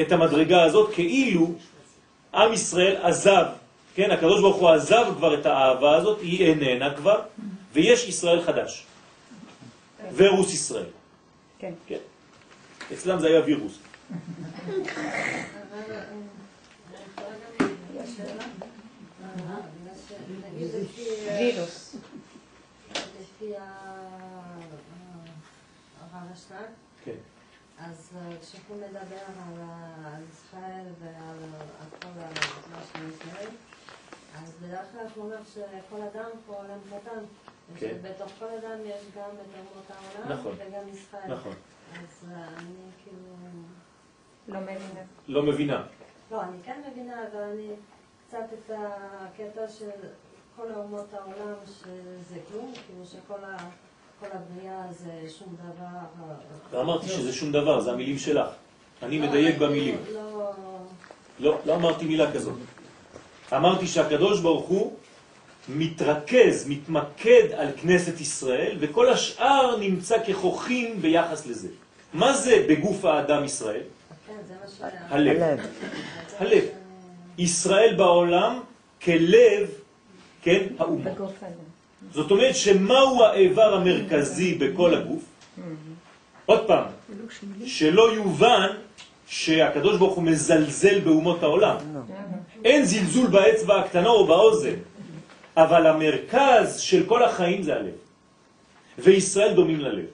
[0.00, 1.50] את המדרגה הזאת כאילו
[2.34, 3.44] עם ישראל עזב,
[3.94, 7.20] כן, הקדוש ברוך הוא עזב כבר את האהבה הזאת, היא איננה כבר,
[7.72, 8.86] ויש ישראל חדש.
[10.12, 10.90] וירוס ישראל.
[11.58, 11.72] כן.
[11.86, 11.98] כן.
[12.92, 13.78] אצלם זה היה וירוס.
[20.54, 21.08] נגיד לפי...
[21.38, 21.96] וירוס.
[22.94, 23.52] לפי
[26.12, 26.54] הרש"ק,
[27.04, 27.12] כן.
[27.78, 29.24] אז אה, כשהוא מדבר
[30.04, 31.38] על ישראל ועל
[31.80, 32.08] על כל
[32.70, 33.50] מה שישראל,
[34.36, 37.20] אז בדרך כלל הוא אומר שכל אדם פה עולם קטן.
[37.76, 37.96] כן.
[38.02, 40.54] ושבתוך כל אדם יש גם את אומות העולם נכון.
[40.58, 41.34] וגם ישראל.
[41.34, 41.54] נכון.
[41.92, 42.74] אז אה, אני
[43.04, 43.34] כאילו...
[44.48, 45.00] לא מבינה.
[45.28, 45.82] לא מבינה.
[46.30, 47.68] לא, אני כן מבינה, אבל אני
[48.28, 49.90] קצת את הקטע של
[50.56, 53.56] כל אומות העולם, שזה כלום, כאילו שכל ה...
[54.20, 56.26] כל הבריאה זה שום דבר...
[56.70, 58.48] ואמרתי שזה שום דבר, זה המילים שלך.
[59.02, 59.96] אני לא, מדייק במילים.
[60.14, 60.52] לא...
[61.40, 62.54] לא, לא אמרתי מילה כזאת.
[63.52, 64.96] אמרתי שהקדוש ברוך הוא
[65.68, 71.68] מתרכז, מתמקד על כנסת ישראל, וכל השאר נמצא ככוחים ביחס לזה.
[72.12, 73.80] מה זה בגוף האדם ישראל?
[74.26, 74.32] כן.
[75.08, 75.58] הלב.
[76.38, 76.64] הלב.
[77.38, 78.60] ישראל בעולם
[79.02, 79.70] כלב,
[80.42, 81.10] כן, האומה.
[82.12, 85.22] זאת אומרת שמהו האיבר המרכזי בכל הגוף?
[86.46, 86.84] עוד פעם,
[87.66, 88.66] שלא יובן
[89.26, 91.76] שהקדוש ברוך הוא מזלזל באומות העולם.
[92.64, 94.74] אין זלזול באצבע הקטנה או באוזן,
[95.62, 97.94] אבל המרכז של כל החיים זה הלב.
[98.98, 100.04] וישראל דומים ללב.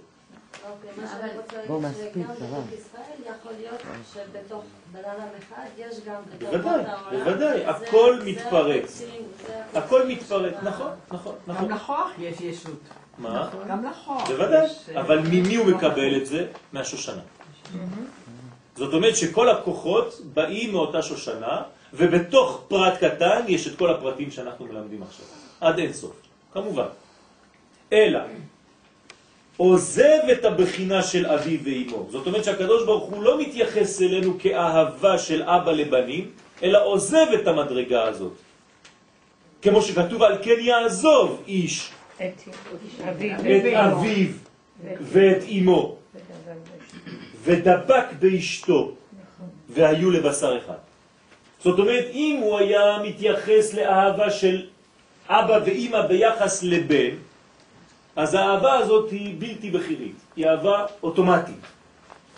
[0.70, 2.34] אוקיי, מה שאני רוצה בוא, להגיד, מספיק, שגם.
[2.34, 3.80] בתוך ישראל יכול להיות
[4.14, 7.24] שבתוך בן אדם אחד יש גם בתוך בוודאי, אומות העולם.
[7.24, 9.02] בוודאי, זה- הכל מתפרץ.
[9.74, 10.06] הכל.
[10.08, 11.70] מתפרץ, נכון, נכון, גם נכון.
[11.72, 12.78] לחוח יש ישות.
[13.18, 13.50] מה?
[13.68, 14.28] גם לחוח.
[14.30, 16.46] בוודאי, אה, אבל ממי הוא מקבל את זה?
[16.72, 17.22] מהשושנה.
[18.76, 21.62] זאת אומרת שכל הכוחות באים מאותה שושנה,
[21.96, 25.26] ובתוך פרט קטן יש את כל הפרטים שאנחנו מלמדים עכשיו.
[25.60, 26.16] עד אין סוף,
[26.52, 26.86] כמובן.
[27.92, 28.20] אלא
[29.56, 32.06] עוזב את הבחינה של אביו ואימו.
[32.10, 36.30] זאת אומרת שהקדוש ברוך הוא לא מתייחס אלינו כאהבה של אבא לבנים,
[36.62, 38.32] אלא עוזב את המדרגה הזאת.
[39.62, 42.42] כמו שכתוב על כן יעזוב איש את
[43.08, 44.28] אביו את אביו
[45.00, 45.96] ואת אמו
[47.44, 48.92] ודבק באשתו
[49.68, 50.93] והיו לבשר אחד.
[51.64, 54.62] זאת אומרת, אם הוא היה מתייחס לאהבה של
[55.28, 57.16] אבא ואימא ביחס לבן,
[58.16, 61.64] אז האהבה הזאת היא בלתי בחירית, היא אהבה אוטומטית.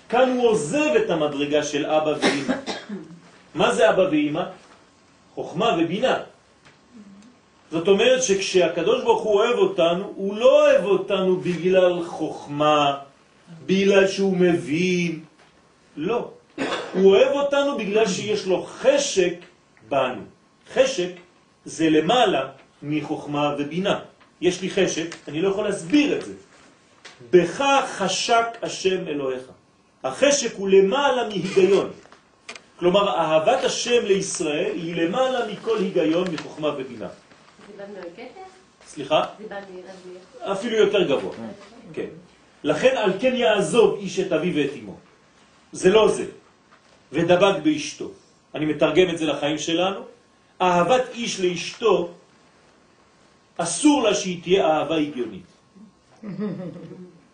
[0.08, 2.54] כאן הוא עוזב את המדרגה של אבא ואימא.
[3.58, 4.44] מה זה אבא ואימא?
[5.34, 6.18] חוכמה ובינה.
[7.70, 12.96] זאת אומרת שכשהקדוש ברוך הוא אוהב אותנו, הוא לא אוהב אותנו בגלל חוכמה,
[13.66, 15.20] בגלל שהוא מבין,
[15.96, 16.35] לא.
[16.92, 19.34] הוא אוהב אותנו בגלל שיש לו חשק
[19.88, 20.22] בנו.
[20.74, 21.10] חשק
[21.64, 22.48] זה למעלה
[22.82, 24.00] מחוכמה ובינה.
[24.40, 26.32] יש לי חשק, אני לא יכול להסביר את זה.
[27.30, 29.42] בך חשק השם אלוהיך.
[30.04, 31.90] החשק הוא למעלה מהיגיון.
[32.78, 37.08] כלומר, אהבת השם לישראל היא למעלה מכל היגיון מחוכמה ובינה.
[38.86, 39.24] סליחה?
[40.52, 41.32] אפילו יותר גבוה.
[41.92, 42.06] כן.
[42.64, 44.96] לכן על כן יעזוב איש את אביו ואת אמו.
[45.72, 46.24] זה לא זה.
[47.12, 48.10] ודבק באשתו.
[48.54, 50.00] אני מתרגם את זה לחיים שלנו.
[50.60, 52.10] אהבת איש לאשתו,
[53.56, 55.46] אסור לה שהיא תהיה אהבה הגיונית.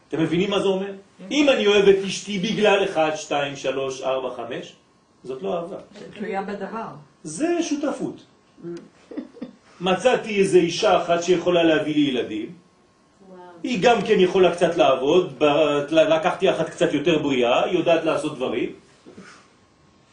[0.09, 0.93] אתם מבינים מה זה אומר?
[1.31, 4.73] אם אני אוהב את אשתי בגלל 1, 2, 3, 4, 5,
[5.25, 5.77] זאת לא אהבה.
[6.15, 6.89] תלויה בדבר.
[7.25, 8.25] זה שותפות.
[9.81, 12.53] מצאתי איזו אישה אחת שיכולה להביא לי ילדים.
[13.63, 15.43] היא גם כן יכולה קצת לעבוד,
[15.91, 18.73] לקחתי אחת קצת יותר בריאה, היא יודעת לעשות דברים.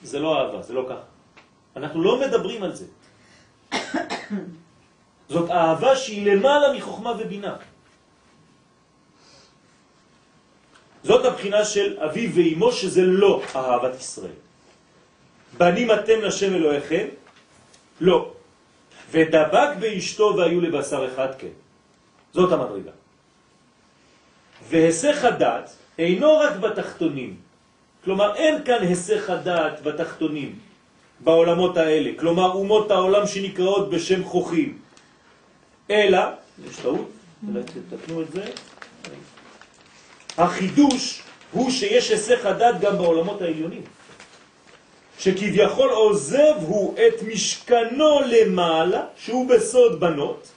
[0.04, 1.08] זה לא אהבה, זה לא ככה.
[1.76, 2.86] אנחנו לא מדברים על זה.
[5.30, 7.56] זאת אהבה שהיא למעלה מחוכמה ובינה.
[11.04, 14.40] זאת הבחינה של אבי ואימו, שזה לא אהבת ישראל.
[15.58, 17.08] בנים אתם לשם אלוהיכם?
[18.02, 18.32] לא.
[19.12, 21.56] ודבק באשתו והיו לבשר אחד כן.
[22.34, 22.92] זאת המדרגה.
[24.70, 27.49] והיסח הדעת אינו רק בתחתונים.
[28.04, 30.56] כלומר, אין כאן היסח הדעת בתחתונים,
[31.20, 32.12] בעולמות האלה.
[32.20, 34.78] כלומר, אומות העולם שנקראות בשם חוכים.
[35.90, 36.20] אלא,
[36.70, 37.10] יש טעות,
[37.48, 38.44] אולי תתקנו את זה.
[40.38, 43.82] החידוש הוא שיש היסח הדעת גם בעולמות העליונים.
[45.20, 50.48] שכביכול עוזב הוא את משכנו למעלה, שהוא בסוד בנות,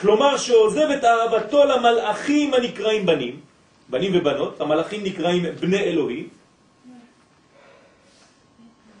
[0.00, 3.40] כלומר שעוזב את אהבתו למלאכים הנקראים בנים,
[3.88, 6.28] בנים ובנות, המלאכים נקראים בני אלוהים,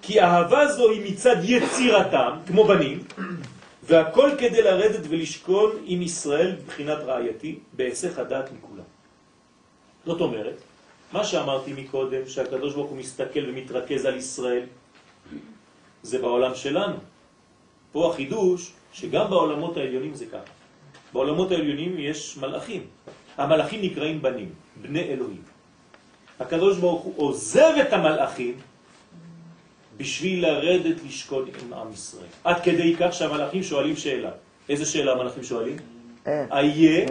[0.06, 3.04] כי אהבה זו היא מצד יצירתם, כמו בנים,
[3.82, 8.84] והכל כדי לרדת ולשכון עם ישראל בבחינת רעייתי, בהיסח הדעת מכולם.
[10.06, 10.60] זאת אומרת,
[11.12, 14.66] מה שאמרתי מקודם, שהקדוש ברוך הוא מסתכל ומתרכז על ישראל,
[16.02, 16.96] זה בעולם שלנו.
[17.92, 20.52] פה החידוש, שגם בעולמות העליונים זה ככה.
[21.12, 22.86] בעולמות העליונים יש מלאכים.
[23.36, 24.50] המלאכים נקראים בנים,
[24.82, 25.42] בני אלוהים.
[26.40, 28.73] הקדוש ברוך הוא עוזב את המלאכים
[29.96, 32.26] בשביל לרדת לשכון עם עם ישראל.
[32.44, 34.30] עד כדי כך שהמלאכים שואלים שאלה.
[34.68, 35.76] איזה שאלה המלאכים שואלים?
[36.26, 37.06] אה, איה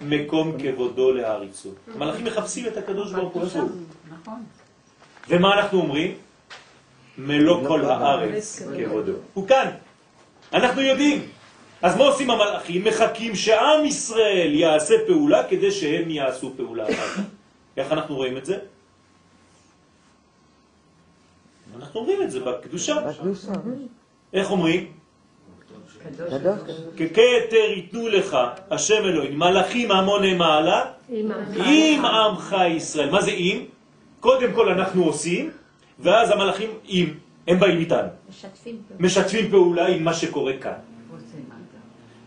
[0.00, 1.70] מקום כבודו להריצו.
[1.94, 3.70] המלאכים מחפשים את הקדוש ברוך הוא איפה הוא.
[4.20, 4.44] נכון.
[5.28, 6.14] ומה אנחנו אומרים?
[7.18, 9.12] מלוא כל הארץ כבודו.
[9.34, 9.70] הוא כאן.
[10.52, 11.26] אנחנו יודעים.
[11.82, 12.84] אז מה עושים המלאכים?
[12.84, 17.22] מחכים שעם ישראל יעשה פעולה כדי שהם יעשו פעולה אחת.
[17.76, 18.58] איך אנחנו רואים את זה?
[21.96, 22.94] אנחנו אומרים את זה בקדושה.
[23.00, 23.52] בקדושה.
[24.32, 24.92] איך אומרים?
[26.96, 28.36] ככתר ייתנו לך,
[28.70, 33.10] השם אלוהים, מלאכים המוני מעלה, עם עמך ישראל.
[33.10, 33.64] מה זה עם?
[34.20, 35.50] קודם כל אנחנו עושים,
[35.98, 37.14] ואז המלאכים עם,
[37.46, 38.08] הם באים איתנו.
[39.00, 40.95] משתפים פעולה עם מה שקורה כאן.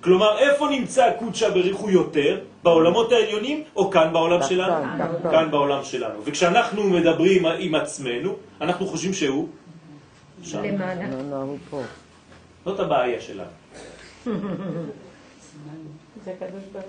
[0.01, 2.39] כלומר, איפה נמצא קודשה בריחו יותר?
[2.63, 4.85] בעולמות העליונים או כאן בעולם שלנו?
[5.31, 6.19] כאן, בעולם שלנו.
[6.23, 9.47] וכשאנחנו מדברים עם עצמנו, אנחנו חושבים שהוא
[10.43, 10.63] שם.
[10.63, 11.09] למעלה.
[11.09, 11.83] לא, לא, הוא.
[12.65, 13.49] זאת הבעיה שלנו.
[14.25, 14.33] הוא.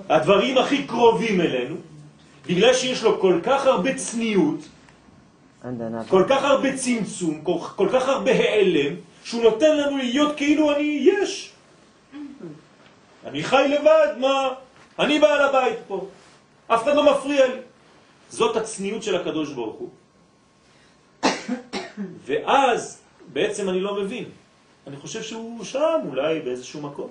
[0.09, 1.77] הדברים הכי קרובים אלינו,
[2.47, 4.69] בגלל שיש לו כל כך הרבה צניעות.
[6.09, 8.95] כל כך הרבה צמצום, כל, כל כך הרבה העלם,
[9.25, 11.53] שהוא נותן לנו להיות כאילו אני יש.
[13.31, 14.49] אני חי לבד, מה?
[14.99, 16.07] אני בעל הבית פה.
[16.67, 17.61] אף אחד לא מפריע לי.
[18.31, 19.91] זאת הצניעות של הקדוש ברוך הוא.
[22.27, 24.25] ואז בעצם אני לא מבין.
[24.87, 27.11] אני חושב שהוא שם אולי באיזשהו מקום.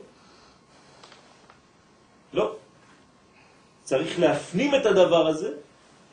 [2.33, 2.55] לא.
[3.83, 5.51] צריך להפנים את הדבר הזה,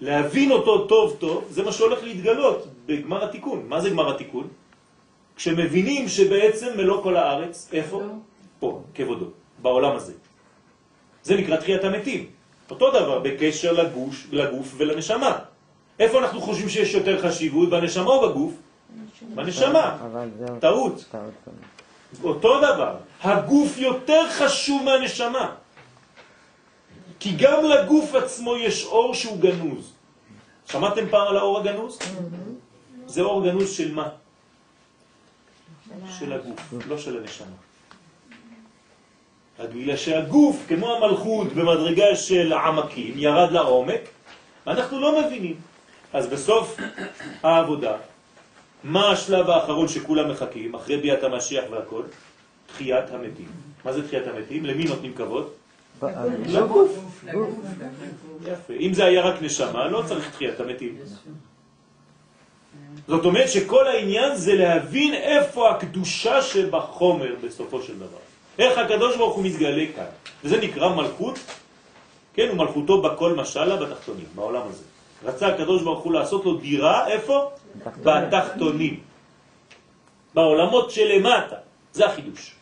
[0.00, 3.66] להבין אותו טוב טוב, זה מה שהולך להתגלות בגמר התיקון.
[3.68, 4.48] מה זה גמר התיקון?
[5.36, 8.02] כשמבינים שבעצם מלוא כל הארץ, איפה?
[8.58, 9.26] פה, כבודו,
[9.62, 10.12] בעולם הזה.
[11.22, 12.26] זה נקרא תחיית המתים.
[12.70, 15.38] אותו דבר בקשר לגוש, לגוף ולנשמה.
[15.98, 18.52] איפה אנחנו חושבים שיש יותר חשיבות, בנשמה או בגוף?
[19.34, 19.98] בנשמה.
[20.60, 21.04] טעות.
[21.10, 21.34] טעות.
[22.24, 22.96] אותו דבר.
[23.22, 25.54] הגוף יותר חשוב מהנשמה.
[27.20, 29.92] כי גם לגוף עצמו יש אור שהוא גנוז.
[30.66, 31.98] שמעתם פעם על האור הגנוז?
[33.06, 34.08] זה אור גנוז של מה?
[36.18, 37.56] של הגוף, לא של הנשמה.
[39.64, 44.00] בגלל שהגוף, כמו המלכות במדרגה של העמקים, ירד לעומק,
[44.66, 45.54] אנחנו לא מבינים.
[46.12, 46.76] אז בסוף
[47.42, 47.96] העבודה,
[48.84, 52.02] מה השלב האחרון שכולם מחכים, אחרי ביאת המשיח והכל?
[52.66, 53.48] תחיית המתים.
[53.84, 54.64] מה זה תחיית המתים?
[54.64, 55.50] למי נותנים כבוד?
[56.46, 56.98] לגוף.
[58.44, 58.72] יפה.
[58.80, 60.98] אם זה היה רק נשמה, לא צריך תחיית המתים.
[63.08, 68.25] זאת אומרת שכל העניין זה להבין איפה הקדושה שבחומר בסופו של דבר.
[68.58, 70.10] איך הקדוש ברוך הוא מתגלה כאן.
[70.44, 71.38] וזה נקרא מלכות,
[72.34, 74.84] כן, ומלכותו בכל משלה בתחתונים, בעולם הזה.
[75.24, 77.50] רצה הקדוש ברוך הוא לעשות לו דירה, איפה?
[78.02, 79.00] בתחתונים.
[80.34, 81.56] בעולמות שלמטה.
[81.92, 82.54] זה החידוש.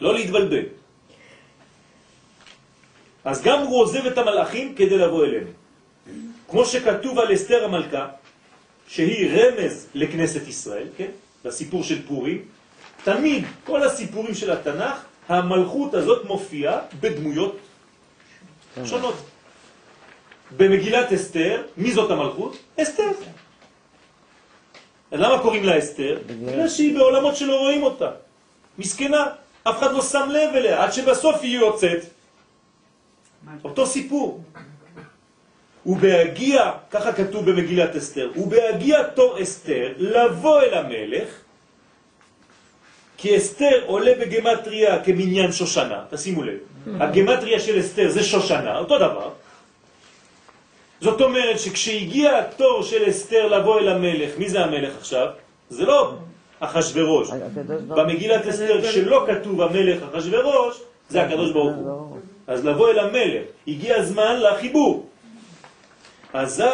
[0.00, 0.64] לא להתבלבל.
[3.24, 5.50] אז גם הוא עוזב את המלאכים כדי לבוא אלינו.
[6.48, 8.08] כמו שכתוב על אסתר המלכה,
[8.88, 11.10] שהיא רמז לכנסת ישראל, כן?
[11.44, 12.42] לסיפור של פורים,
[13.06, 17.56] תמיד, כל הסיפורים של התנ"ך, המלכות הזאת מופיעה בדמויות
[18.84, 19.14] שונות.
[20.56, 22.56] במגילת אסתר, מי זאת המלכות?
[22.82, 23.10] אסתר.
[25.12, 26.18] למה קוראים לה אסתר?
[26.26, 28.10] בגלל שהיא בעולמות שלא רואים אותה.
[28.78, 29.24] מסכנה,
[29.62, 32.02] אף אחד לא שם לב אליה, עד שבסוף היא יוצאת.
[33.64, 34.42] אותו סיפור.
[35.86, 41.45] ובהגיע, ככה כתוב במגילת אסתר, ובהגיע תור אסתר לבוא אל המלך,
[43.16, 46.58] כי אסתר עולה בגמטריה כמניין שושנה, תשימו לב,
[47.00, 49.30] הגמטריה של אסתר זה שושנה, אותו דבר.
[51.00, 55.26] זאת אומרת שכשהגיע התור של אסתר לבוא אל המלך, מי זה המלך עכשיו?
[55.70, 56.12] זה לא
[56.60, 57.28] אחשוורוש.
[57.88, 62.16] במגילת אסתר שלא כתוב המלך אחשוורוש, זה הקדוש ברוך הוא.
[62.46, 65.06] אז לבוא אל המלך, הגיע הזמן לחיבור.
[66.32, 66.64] אזי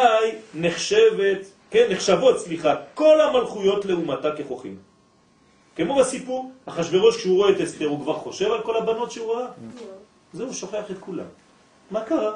[0.53, 4.77] נחשבת, כן, נחשבות, סליחה, כל המלכויות לעומתה ככוחים.
[5.75, 9.47] כמו בסיפור, אחשוורוש כשהוא רואה את אסתר הוא כבר חושב על כל הבנות שהוא ראה?
[10.33, 11.25] זהו, הוא שוכח את כולם.
[11.91, 12.35] מה קרה?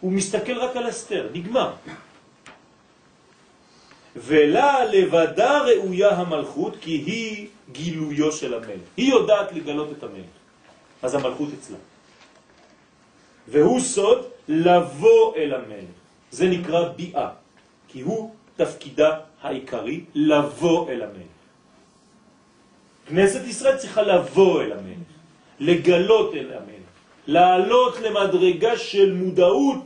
[0.00, 1.72] הוא מסתכל רק על אסתר, נגמר.
[4.16, 8.86] ולה לבדה ראויה המלכות כי היא גילויו של המלך.
[8.96, 10.34] היא יודעת לגלות את המלך.
[11.02, 11.76] אז המלכות אצלה.
[13.48, 15.94] והוא סוד לבוא אל המלך.
[16.30, 17.28] זה נקרא ביאה,
[17.88, 21.33] כי הוא תפקידה העיקרי לבוא אל המלך.
[23.06, 25.08] כנסת ישראל צריכה לבוא אל המלך,
[25.60, 26.88] לגלות אל המלך,
[27.26, 29.84] לעלות למדרגה של מודעות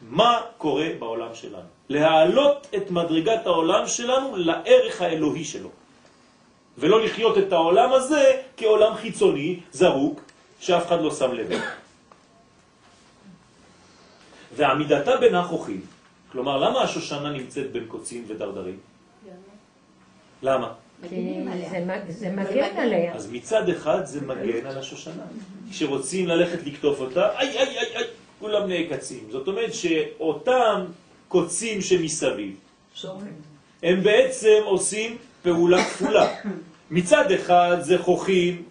[0.00, 1.68] מה קורה בעולם שלנו.
[1.88, 5.70] להעלות את מדרגת העולם שלנו לערך האלוהי שלו.
[6.78, 10.20] ולא לחיות את העולם הזה כעולם חיצוני, זרוק,
[10.60, 11.48] שאף אחד לא שם לב.
[14.56, 15.80] ועמידתה בין החוכים,
[16.32, 18.78] כלומר, למה השושנה נמצאת בין קוצים ודרדרים?
[20.42, 20.72] למה?
[21.08, 23.14] כי זה מגן עליה.
[23.14, 25.22] אז מצד אחד זה מגן על השושנה.
[25.70, 28.04] כשרוצים ללכת לקטוף אותה, איי איי איי איי,
[28.40, 29.28] כולם נעקצים.
[29.30, 30.84] זאת אומרת שאותם
[31.28, 32.56] קוצים שמסביב,
[33.82, 36.34] הם בעצם עושים פעולה כפולה.
[36.90, 38.62] מצד אחד זה חוכים,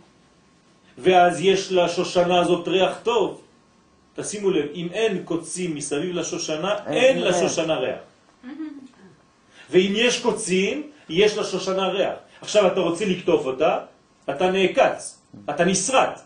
[0.97, 3.41] ואז יש לשושנה הזאת ריח טוב.
[4.15, 7.21] תשימו לב, אם אין קוצים מסביב לשושנה, אין.
[7.21, 7.99] לשושנה ריח.
[9.69, 12.15] ואם יש קוצים, יש לשושנה ריח.
[12.41, 13.79] עכשיו אתה רוצה לקטוף אותה,
[14.29, 16.21] אתה נעקץ, אתה נשרט.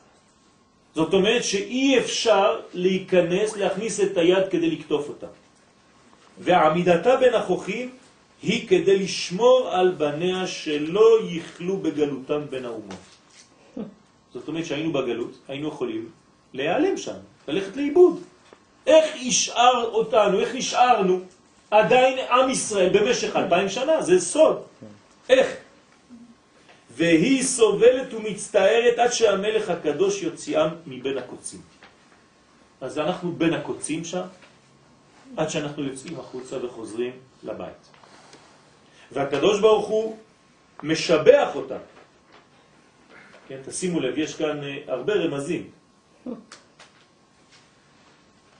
[0.95, 5.27] זאת אומרת שאי אפשר להיכנס, להכניס את היד כדי לקטוף אותה.
[6.39, 7.89] ועמידתה בין החוכים
[8.41, 13.05] היא כדי לשמור על בניה שלא יכלו בגלותם בין האומות.
[14.33, 16.09] זאת אומרת שהיינו בגלות, היינו יכולים
[16.53, 18.21] להיעלם שם, ללכת לאיבוד.
[18.87, 21.19] איך ישאר אותנו, איך נשארנו
[21.71, 24.01] עדיין עם ישראל במשך אלפיים שנה?
[24.01, 24.61] זה סוד.
[25.29, 25.47] איך?
[26.91, 31.61] והיא סובלת ומצטערת עד שהמלך הקדוש יוציאם מבין הקוצים.
[32.81, 34.25] אז אנחנו בין הקוצים שם,
[35.37, 37.11] עד שאנחנו יוצאים החוצה וחוזרים
[37.43, 37.83] לבית.
[39.11, 40.17] והקדוש ברוך הוא
[40.83, 41.77] משבח אותה.
[43.47, 45.69] כן, תשימו לב, יש כאן אה, הרבה רמזים.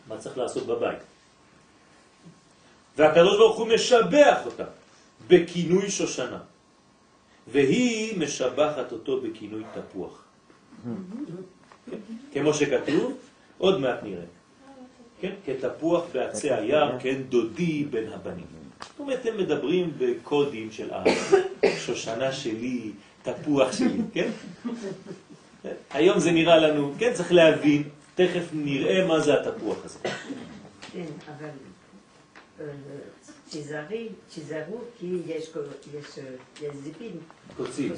[0.08, 1.17] מה צריך לעשות בבית.
[2.98, 4.64] והקדוש ברוך הוא משבח אותה
[5.28, 6.40] בכינוי שושנה,
[7.48, 10.24] והיא משבחת אותו בכינוי תפוח.
[11.92, 11.98] כן?
[12.34, 13.18] כמו שכתוב,
[13.58, 14.24] עוד מעט נראה.
[15.22, 15.34] כן?
[15.46, 18.46] כתפוח בעצי היער, כן דודי בין הבנים.
[18.82, 21.12] זאת אומרת, הם מדברים בקודים של אהבה.
[21.86, 22.92] שושנה שלי,
[23.24, 24.30] תפוח שלי, כן?
[25.92, 27.84] היום זה נראה לנו, כן, צריך להבין,
[28.16, 30.00] תכף נראה מה זה התפוח הזה.
[30.94, 31.50] כן, אבל
[33.50, 35.60] תיזהרי, תיזהרו, כי יש כל-
[36.00, 36.06] יש,
[36.62, 37.12] יש זיפים.
[37.58, 37.94] קוצים.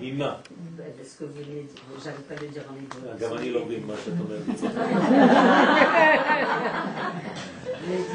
[0.00, 0.36] ממה?
[0.78, 1.64] Parce que vous venez,
[2.02, 3.18] j'arrive pas à le dire en hébreu.
[3.20, 4.42] גם אני לא מבין מה שאת אומרת.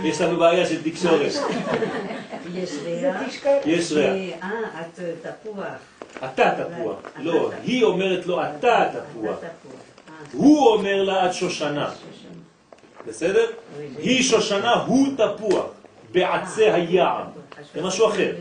[0.04, 1.32] יש לנו בעיה של תקשורת.
[2.54, 3.16] יש ריח.
[3.66, 4.44] יש ריח.
[4.44, 5.64] אה, את תפוח.
[6.26, 6.96] אתה תפוח.
[7.20, 9.40] לא, היא אומרת לו אתה תפוח.
[10.34, 11.94] הוא אומר לה את שושנה.
[13.08, 13.52] בסדר?
[13.98, 15.66] היא שושנה, הוא תפוח.
[16.12, 17.24] בעצי היער.
[17.76, 18.36] זה משהו אחר.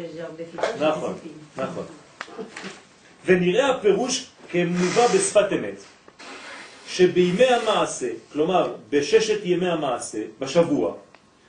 [0.80, 1.14] נכון,
[1.56, 1.84] נכון.
[3.26, 5.80] ונראה הפירוש כמובא בשפת אמת,
[6.88, 10.94] שבימי המעשה, כלומר בששת ימי המעשה, בשבוע,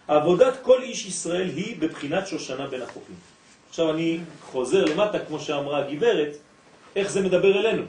[0.07, 3.15] עבודת כל איש ישראל היא בבחינת שושנה בין החופים.
[3.69, 4.19] עכשיו אני
[4.51, 6.37] חוזר למטה, כמו שאמרה הגברת,
[6.95, 7.83] איך זה מדבר אלינו.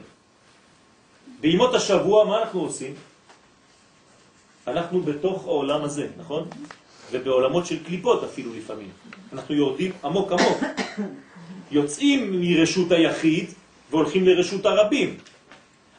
[1.39, 2.95] בימות השבוע, מה אנחנו עושים?
[4.71, 6.47] אנחנו בתוך העולם הזה, נכון?
[7.11, 8.89] ובעולמות של קליפות אפילו לפעמים.
[9.33, 10.57] אנחנו יורדים עמוק עמוק.
[11.71, 13.45] יוצאים מרשות היחיד
[13.91, 15.17] והולכים לרשות הרבים.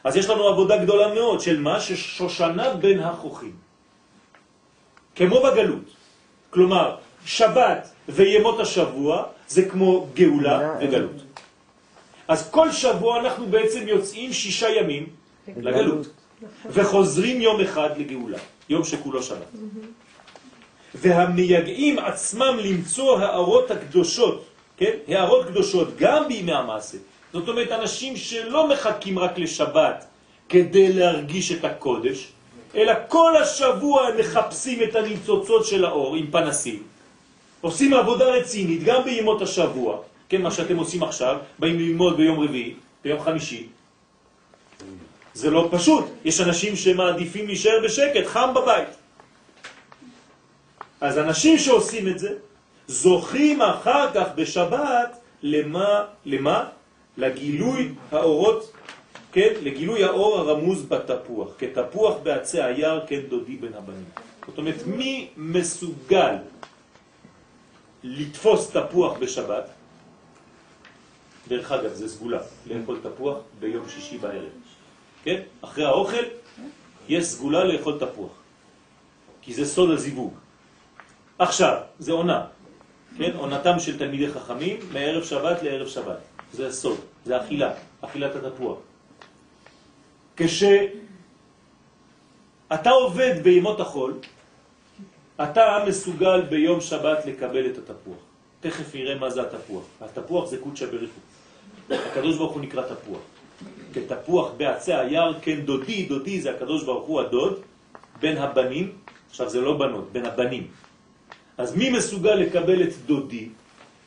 [0.03, 1.79] אז יש לנו עבודה גדולה מאוד של מה?
[1.79, 3.55] ששושנה בין החוכים.
[5.15, 5.85] כמו בגלות.
[6.49, 6.95] כלומר,
[7.25, 11.23] שבת וימות השבוע זה כמו גאולה וגלות.
[12.27, 15.05] אז כל שבוע אנחנו בעצם יוצאים שישה ימים
[15.57, 16.07] לגלות,
[16.65, 18.37] וחוזרים יום אחד לגאולה,
[18.71, 19.51] יום שכולו שבת.
[20.95, 24.45] והמייגעים עצמם למצוא הערות הקדושות,
[24.77, 24.91] כן?
[25.07, 26.97] הערות קדושות גם בימי המעשה.
[27.33, 30.05] זאת אומרת, אנשים שלא מחכים רק לשבת
[30.49, 32.27] כדי להרגיש את הקודש,
[32.75, 36.83] אלא כל השבוע מחפשים את הניצוצות של האור עם פנסים.
[37.61, 39.97] עושים עבודה רצינית גם בימות השבוע,
[40.29, 43.67] כן, מה שאתם עושים עכשיו, באים ללמוד ביום רביעי, ביום חמישי.
[45.33, 48.89] זה לא פשוט, יש אנשים שמעדיפים להישאר בשקט, חם בבית.
[51.01, 52.33] אז אנשים שעושים את זה,
[52.87, 56.05] זוכים אחר כך בשבת למה?
[56.25, 56.69] למה?
[57.17, 58.71] לגילוי האורות,
[59.31, 59.53] כן?
[59.61, 61.49] לגילוי האור הרמוז בתפוח.
[61.59, 64.05] כתפוח בעצי היער, כן דודי בין הבנים.
[64.47, 66.35] זאת אומרת, מי מסוגל
[68.03, 69.69] לתפוס תפוח בשבת?
[71.47, 74.60] דרך אגב, זה סגולה, לאכול תפוח ביום שישי בערב.
[75.23, 75.41] כן?
[75.61, 76.23] אחרי האוכל
[77.09, 78.31] יש סגולה לאכול תפוח.
[79.41, 80.33] כי זה סוד הזיווג.
[81.39, 82.45] עכשיו, זה עונה.
[83.17, 83.31] כן?
[83.35, 86.17] עונתם של תלמידי חכמים מערב שבת לערב שבת.
[86.53, 88.77] זה הסוד, זה אכילה, אכילת התפוח.
[90.37, 90.89] כשאתה
[92.89, 94.13] עובד בימות החול,
[95.43, 98.17] אתה מסוגל ביום שבת לקבל את התפוח.
[98.59, 99.83] תכף נראה מה זה התפוח.
[100.01, 101.19] התפוח זה קודשא בריחו.
[101.89, 103.21] הקדוש ברוך הוא נקרא תפוח.
[103.93, 107.59] כתפוח בעצי היער, כן דודי, דודי זה הקדוש ברוך הוא הדוד,
[108.19, 108.91] בין הבנים,
[109.29, 110.67] עכשיו זה לא בנות, בין הבנים.
[111.57, 113.49] אז מי מסוגל לקבל את דודי?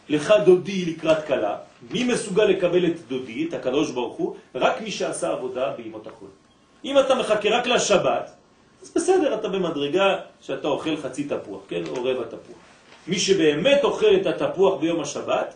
[0.08, 1.56] לך דודי לקראת קלה.
[1.90, 4.36] מי מסוגל לקבל את דודי, את הקדוש ברוך הוא?
[4.54, 6.28] רק מי שעשה עבודה בימות החול.
[6.84, 8.30] אם אתה מחכה רק לשבת,
[8.82, 11.82] אז בסדר, אתה במדרגה שאתה אוכל חצי תפוח, כן?
[11.86, 12.58] או רבע תפוח.
[13.08, 15.54] מי שבאמת אוכל את התפוח ביום השבת,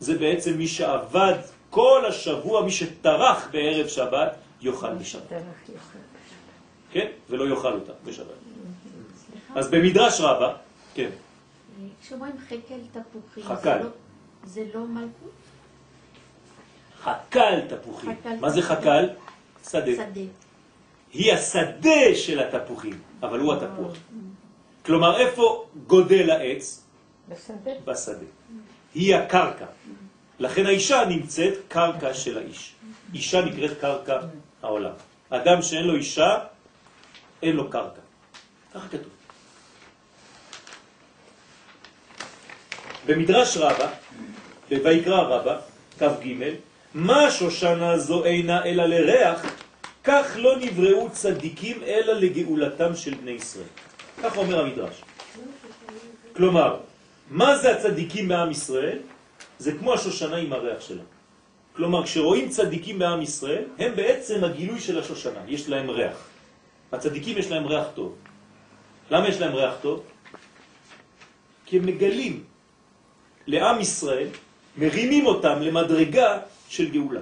[0.00, 1.34] זה בעצם מי שעבד
[1.76, 5.22] כל השבוע, מי שטרח בערב שבת, יאכל בשבת.
[6.92, 7.06] כן?
[7.30, 8.26] ולא יאכל אותה בשבת.
[9.54, 10.54] אז במדרש רבה,
[10.94, 11.10] כן,
[12.02, 13.78] כשאומרים חקל תפוחים, חקל.
[13.78, 13.90] זה לא-
[14.44, 15.30] זה לא מלכות?
[17.02, 18.10] חקל תפוחים.
[18.40, 18.62] מה זה.
[18.62, 19.08] חקל?
[19.70, 19.92] שדה.
[19.94, 20.20] שדה.
[21.12, 23.96] היא השדה של התפוחים, אבל הוא התפוח.
[24.86, 26.82] כלומר, איפה גודל העץ?
[27.28, 27.70] בשדה.
[27.84, 28.26] בשדה.
[28.94, 29.66] היא הקרקע.
[30.38, 32.72] לכן האישה נמצאת קרקע של האיש.
[33.14, 34.18] אישה נקראת קרקע
[34.62, 34.92] העולם.
[35.30, 36.38] אדם שאין לו אישה,
[37.42, 38.00] אין לו קרקע.
[38.74, 39.12] ככה כתוב.
[43.06, 43.88] במדרש רבה,
[44.82, 45.56] בויקרא רבה,
[45.98, 46.34] כ"ג,
[46.94, 49.42] מה שושנה זו אינה אלא לריח,
[50.04, 53.68] כך לא נבראו צדיקים אלא לגאולתם של בני ישראל.
[54.22, 55.02] כך אומר המדרש.
[56.36, 56.76] כלומר,
[57.30, 58.98] מה זה הצדיקים בעם ישראל?
[59.58, 61.02] זה כמו השושנה עם הריח שלה.
[61.76, 66.16] כלומר, כשרואים צדיקים בעם ישראל, הם בעצם הגילוי של השושנה, יש להם ריח.
[66.92, 68.14] הצדיקים יש להם ריח טוב.
[69.10, 70.02] למה יש להם ריח טוב?
[71.66, 72.44] כי הם מגלים
[73.46, 74.28] לעם ישראל,
[74.76, 76.38] מרימים אותם למדרגה
[76.68, 77.20] של גאולה.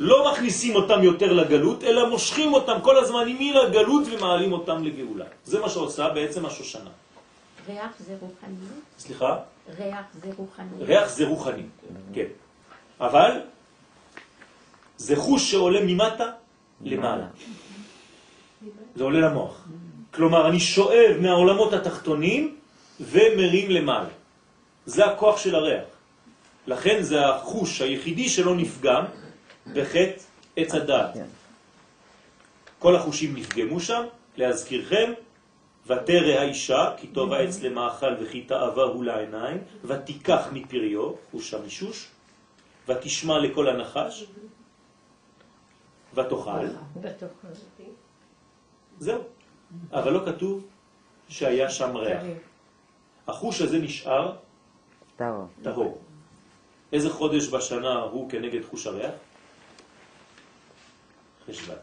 [0.00, 5.24] לא מכניסים אותם יותר לגלות, אלא מושכים אותם כל הזמן מן הגלות ומעלים אותם לגאולה.
[5.44, 6.90] זה מה שעושה בעצם השושנה.
[7.68, 8.82] ריח זה רוחניות?
[8.98, 9.51] סליחה?
[9.68, 10.80] ריח זה רוחניות.
[10.80, 11.62] ריח זה רוחני,
[12.14, 12.26] כן.
[13.00, 13.40] אבל
[14.96, 16.30] זה חוש שעולה ממטה
[16.80, 17.26] למעלה.
[18.96, 19.68] זה עולה למוח.
[20.14, 22.56] כלומר, אני שואב מהעולמות התחתונים
[23.00, 24.08] ומרים למעלה.
[24.86, 25.84] זה הכוח של הריח.
[26.66, 29.04] לכן זה החוש היחידי שלא נפגם
[29.72, 30.22] בחטא
[30.56, 31.10] עץ הדעת.
[32.78, 34.02] כל החושים נפגמו שם,
[34.36, 35.12] להזכירכם,
[35.86, 42.08] ותרא האישה, כי טוב העץ למאכל וכי תאווה הוא לעיניים, ותיקח מפריו, חוש המישוש,
[42.88, 44.24] ותשמע לכל הנחש,
[46.14, 46.66] ותאכל.
[48.98, 49.22] זהו.
[49.92, 50.66] אבל לא כתוב
[51.28, 52.22] שהיה שם ריח.
[53.28, 54.36] החוש הזה נשאר
[55.62, 55.98] טהור.
[56.92, 59.14] איזה חודש בשנה הוא כנגד חוש הריח?
[61.46, 61.78] חשבט.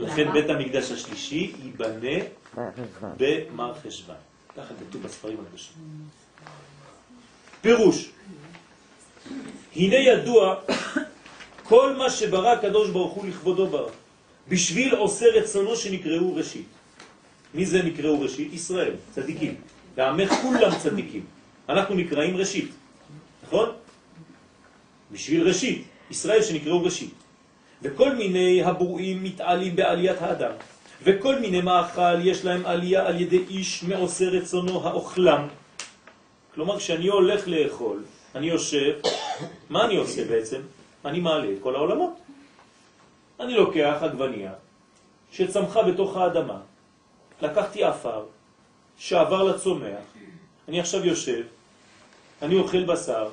[0.00, 2.24] לכן בית המקדש השלישי ייבנה.
[3.16, 4.14] במר חשבן.
[4.56, 5.74] ככה כתוב בספרים הקדושים.
[7.60, 8.10] פירוש,
[9.76, 10.56] הנה ידוע
[11.62, 13.90] כל מה שברא הקדוש ברוך הוא לכבודו ברא,
[14.48, 16.66] בשביל עושה רצונו שנקראו ראשית.
[17.54, 18.52] מי זה נקראו ראשית?
[18.52, 19.54] ישראל, צדיקים.
[19.96, 21.24] ועמך כולם צדיקים.
[21.68, 22.70] אנחנו נקראים ראשית,
[23.46, 23.68] נכון?
[25.12, 27.14] בשביל ראשית, ישראל שנקראו ראשית.
[27.82, 30.52] וכל מיני הברואים מתעלים בעליית האדם,
[31.02, 35.48] וכל מיני מאכל יש להם עלייה על ידי איש מעושה רצונו האוכלם.
[36.54, 38.04] כלומר, כשאני הולך לאכול,
[38.34, 38.92] אני יושב,
[39.70, 40.60] מה אני עושה בעצם?
[41.04, 42.12] אני מעלה את כל העולמות.
[43.40, 44.52] אני לוקח עגבנייה
[45.32, 46.60] שצמחה בתוך האדמה,
[47.42, 48.24] לקחתי אפר
[48.98, 50.04] שעבר לצומח,
[50.68, 51.42] אני עכשיו יושב,
[52.42, 53.28] אני אוכל בשר,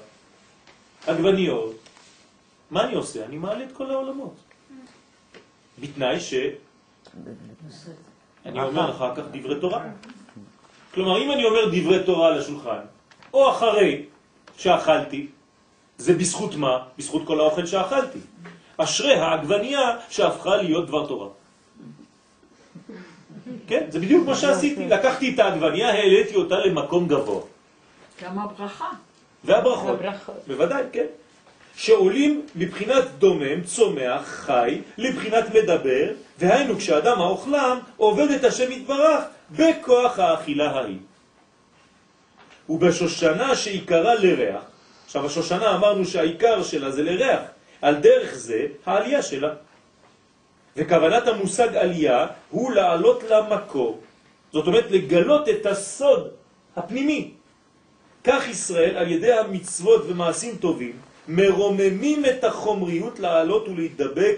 [1.08, 1.76] עגבניות,
[2.72, 3.26] מה אני עושה?
[3.26, 4.36] אני מעלה את כל העולמות.
[5.80, 6.34] בתנאי ש...
[8.45, 9.84] אני אומר אחר כך דברי תורה.
[10.93, 12.80] כלומר, אם אני אומר דברי תורה על השולחן,
[13.34, 14.05] או אחרי
[14.57, 15.28] שאכלתי,
[15.97, 16.84] זה בזכות מה?
[16.97, 18.20] בזכות כל האוכל שאכלתי.
[18.78, 21.30] אשרי העגבנייה שהפכה להיות דבר תורה.
[23.68, 24.88] כן, זה בדיוק מה שעשיתי.
[24.88, 27.41] לקחתי את העגבנייה, העליתי אותה למקום גבוה.
[28.24, 28.89] גם הברכה.
[29.43, 29.99] והברכות.
[29.99, 30.36] הברכות.
[30.47, 31.05] בוודאי, כן.
[31.78, 40.19] שעולים מבחינת דומם, צומח, חי, לבחינת מדבר, והיינו כשאדם האוכלם עובד את השם יתברך בכוח
[40.19, 40.97] האכילה ההיא.
[42.69, 44.61] ובשושנה שעיקרה לריח,
[45.05, 47.41] עכשיו השושנה אמרנו שהעיקר שלה זה לריח,
[47.82, 49.53] על דרך זה העלייה שלה.
[50.78, 54.01] וכוונת המושג עלייה הוא לעלות למקור,
[54.53, 56.30] זאת אומרת לגלות את הסוד
[56.75, 57.32] הפנימי.
[58.23, 64.38] כך ישראל על ידי המצוות ומעשים טובים מרוממים את החומריות לעלות ולהתדבק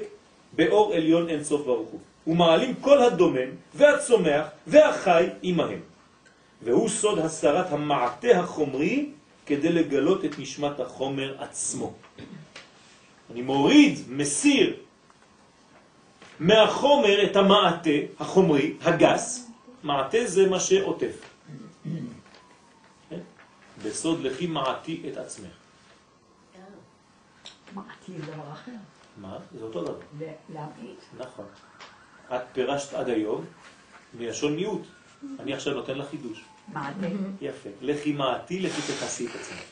[0.53, 1.99] באור עליון אין סוף ברוך הוא.
[2.27, 5.79] ומעלים כל הדומם והצומח והחי עמהם.
[6.61, 9.09] והוא סוד הסרת המעטה החומרי
[9.45, 11.93] כדי לגלות את נשמת החומר עצמו.
[13.31, 14.75] אני מוריד, מסיר
[16.39, 19.49] מהחומר את המעטה החומרי, הגס,
[19.83, 21.15] מעטה זה מה שעוטף.
[23.09, 23.19] כן?
[23.83, 25.58] בסוד לכי מעטי את עצמך.
[27.73, 28.71] מעטי זה דבר אחר.
[29.17, 29.37] מה?
[29.59, 29.95] זה אותו דבר.
[30.53, 30.99] להמעיט.
[31.17, 31.45] נכון.
[32.35, 33.45] את פירשת עד היום
[34.19, 34.81] מלשון מיעוט.
[35.39, 36.43] אני עכשיו נותן לך חידוש.
[36.67, 37.07] מעטה.
[37.41, 37.69] יפה.
[37.81, 39.63] לכי מעטי, לכי תכסי את עצמך.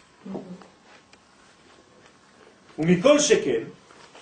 [2.79, 3.63] ומכל שכן,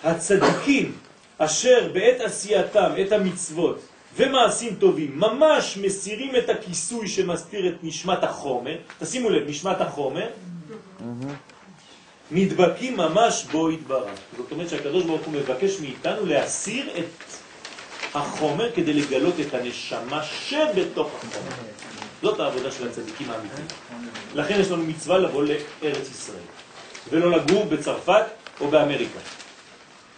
[0.04, 0.92] הצדיקים
[1.38, 3.80] אשר בעת עשייתם את המצוות
[4.16, 10.28] ומעשים טובים ממש מסירים את הכיסוי שמסתיר את נשמת החומר, תשימו לב, נשמת החומר,
[12.30, 14.18] נדבקים ממש בו יתברך.
[14.36, 17.24] זאת אומרת שהקדוש ברוך הוא מבקש מאיתנו להסיר את
[18.14, 21.56] החומר כדי לגלות את הנשמה שבתוך החומר.
[22.22, 23.66] זאת העבודה של הצדיקים האמיתיים.
[24.34, 26.46] לכן יש לנו מצווה לבוא לארץ ישראל,
[27.10, 28.24] ולא לגור בצרפת
[28.60, 29.18] או באמריקה.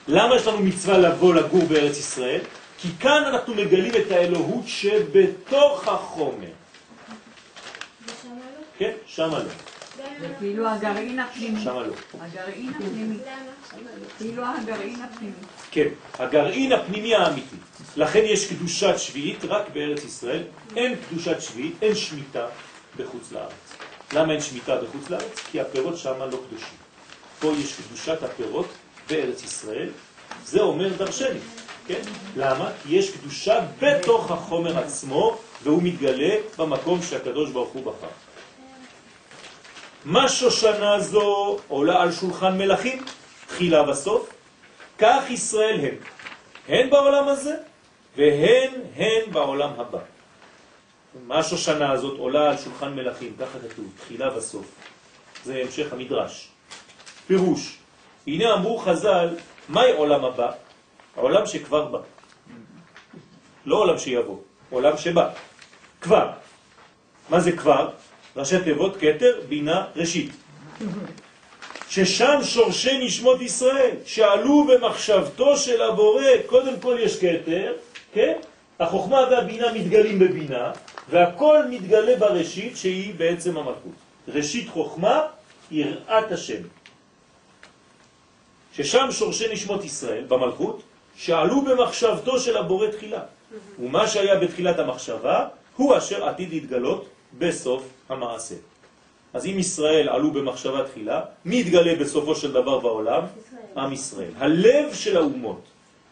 [0.08, 2.40] למה יש לנו מצווה לבוא לגור בארץ ישראל?
[2.78, 6.46] כי כאן אנחנו מגלים את האלוהות שבתוך החומר.
[6.46, 8.12] לא?
[8.78, 9.77] כן, שמה לא.
[10.20, 11.60] זה כאילו הגרעין הפנימי.
[11.60, 11.94] שמה לא.
[12.20, 13.16] הגרעין הפנימי.
[14.18, 15.32] כאילו הגרעין הפנימי.
[15.70, 15.88] כן,
[16.18, 17.56] הגרעין הפנימי האמיתי.
[17.96, 20.42] לכן יש קדושת שביעית רק בארץ ישראל,
[20.76, 22.46] אין קדושת שביעית, אין שמיטה
[22.96, 23.52] בחוץ לארץ.
[24.12, 25.38] למה אין שמיטה בחוץ לארץ?
[25.50, 26.78] כי הפירות שם לא קדושים.
[27.38, 28.68] פה יש קדושת הפירות
[29.10, 29.88] בארץ ישראל,
[30.44, 31.38] זה אומר דרשני.
[31.86, 32.00] כן?
[32.36, 32.70] למה?
[32.82, 38.27] כי יש קדושה בתוך החומר עצמו, והוא מתגלה במקום שהקדוש ברוך הוא בחר.
[40.08, 43.04] מה שושנה זו עולה על שולחן מלכים,
[43.46, 44.32] תחילה בסוף,
[44.98, 45.94] כך ישראל הם,
[46.68, 47.56] הן בעולם הזה
[48.16, 49.98] והן הן בעולם הבא.
[51.26, 54.66] מה השושנה הזאת עולה על שולחן מלכים, ככה כתוב, תחילה בסוף.
[55.44, 56.48] זה המשך המדרש.
[57.26, 57.78] פירוש,
[58.26, 59.36] הנה אמרו חז"ל,
[59.68, 60.50] מהי עולם הבא?
[61.16, 61.98] העולם שכבר בא.
[63.66, 64.38] לא עולם שיבוא,
[64.70, 65.30] עולם שבא.
[66.00, 66.30] כבר.
[67.28, 67.90] מה זה כבר?
[68.36, 70.30] ראשי תיבות כתר, בינה, ראשית.
[71.88, 77.72] ששם שורשי נשמות ישראל, שעלו במחשבתו של הבורא, קודם כל יש כתר,
[78.12, 78.32] כן?
[78.80, 80.72] החוכמה והבינה מתגלים בבינה,
[81.10, 83.92] והכל מתגלה בראשית שהיא בעצם המלכות.
[84.28, 85.22] ראשית חוכמה,
[85.70, 86.62] יראת השם.
[88.72, 90.82] ששם שורשי נשמות ישראל, במלכות,
[91.16, 93.20] שעלו במחשבתו של הבורא תחילה.
[93.78, 97.08] ומה שהיה בתחילת המחשבה, הוא אשר עתיד להתגלות
[97.38, 98.54] בסוף המעשה.
[99.34, 103.22] אז אם ישראל עלו במחשבה תחילה, מי יתגלה בסופו של דבר בעולם?
[103.76, 104.32] עם ישראל.
[104.38, 105.60] הלב של האומות.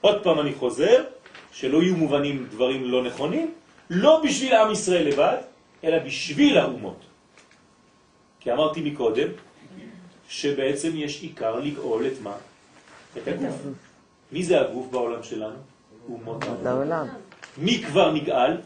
[0.00, 1.04] עוד פעם אני חוזר,
[1.52, 3.54] שלא יהיו מובנים דברים לא נכונים,
[3.90, 5.36] לא בשביל עם ישראל לבד,
[5.84, 7.00] אלא בשביל האומות.
[8.40, 9.28] כי אמרתי מקודם,
[10.28, 12.36] שבעצם יש עיקר לגאול את מה?
[13.18, 13.54] את הגוף.
[14.32, 15.58] מי זה הגוף בעולם שלנו?
[16.08, 17.06] אומות העולם.
[17.58, 18.56] מי כבר נגאל?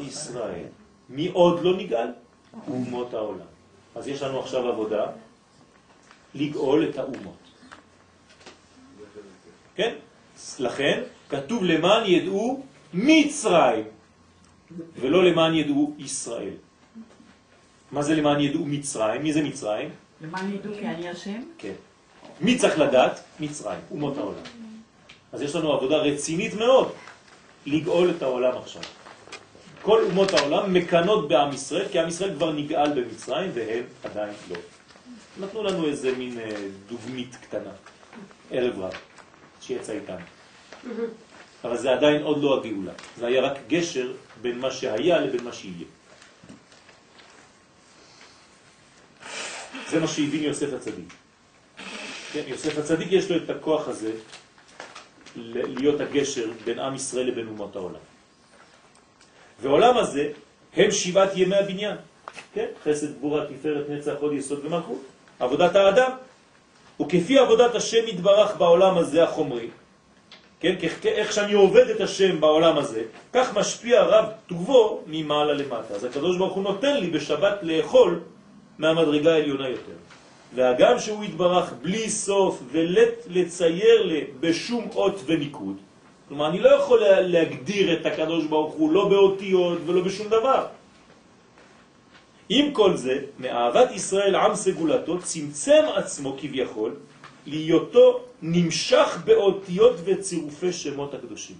[0.00, 0.66] ישראל.
[1.08, 2.08] מי עוד לא נגאל?
[2.68, 3.46] אומות העולם.
[3.94, 5.06] אז יש לנו עכשיו עבודה
[6.34, 7.38] לגאול את האומות.
[9.74, 9.94] כן?
[10.58, 12.62] לכן כתוב למען ידעו
[12.94, 13.84] מצרים,
[14.96, 16.54] ולא למען ידעו ישראל.
[17.92, 19.22] מה זה למען ידעו מצרים?
[19.22, 19.90] מי זה מצרים?
[20.20, 21.42] למען ידעו כי אני השם?
[21.58, 21.74] כן.
[22.40, 23.20] מי צריך לדעת?
[23.40, 24.42] מצרים, אומות העולם.
[25.32, 26.92] אז יש לנו עבודה רצינית מאוד
[27.66, 28.82] לגאול את העולם עכשיו.
[29.84, 34.56] כל אומות העולם מקנות בעם ישראל, כי עם ישראל כבר נגאל במצרים והם עדיין לא.
[35.40, 37.70] נתנו לנו איזה מין אה, דוגמית קטנה,
[38.50, 38.92] ערב רב,
[39.60, 40.24] שיצא איתנו.
[41.64, 42.92] אבל זה עדיין עוד לא הגאולה.
[43.16, 44.12] זה היה רק גשר
[44.42, 45.86] בין מה שהיה לבין מה שיהיה.
[49.90, 51.12] זה מה שהבין יוסף הצדיק.
[52.32, 54.12] כן, יוסף הצדיק יש לו את הכוח הזה
[55.36, 58.13] להיות הגשר בין עם ישראל לבין אומות העולם.
[59.62, 60.28] ועולם הזה
[60.76, 61.96] הם שבעת ימי הבניין.
[62.54, 62.66] כן?
[62.84, 65.02] חסד, גבורה, תפארת, נצח, עוד יסוד ומלכות.
[65.40, 66.10] עבודת האדם.
[67.00, 69.68] וכפי עבודת השם יתברך בעולם הזה החומרי,
[70.60, 70.74] כן?
[71.04, 73.02] איך שאני עובד את השם בעולם הזה,
[73.32, 75.94] כך משפיע רב טובו ממעלה למטה.
[75.94, 78.20] אז הקדוש ברוך הוא נותן לי בשבת לאכול
[78.78, 79.98] מהמדרגה העליונה יותר.
[80.54, 85.76] והגם שהוא יתברך בלי סוף ולט לצייר לי בשום אות וניקוד,
[86.28, 90.66] כלומר אני לא יכול להגדיר את הקדוש ברוך הוא לא באותיות ולא בשום דבר.
[92.48, 96.96] עם כל זה, מאהבת ישראל עם סגולתו צמצם עצמו כביכול
[97.46, 101.56] להיותו נמשך באותיות וצירופי שמות הקדושים.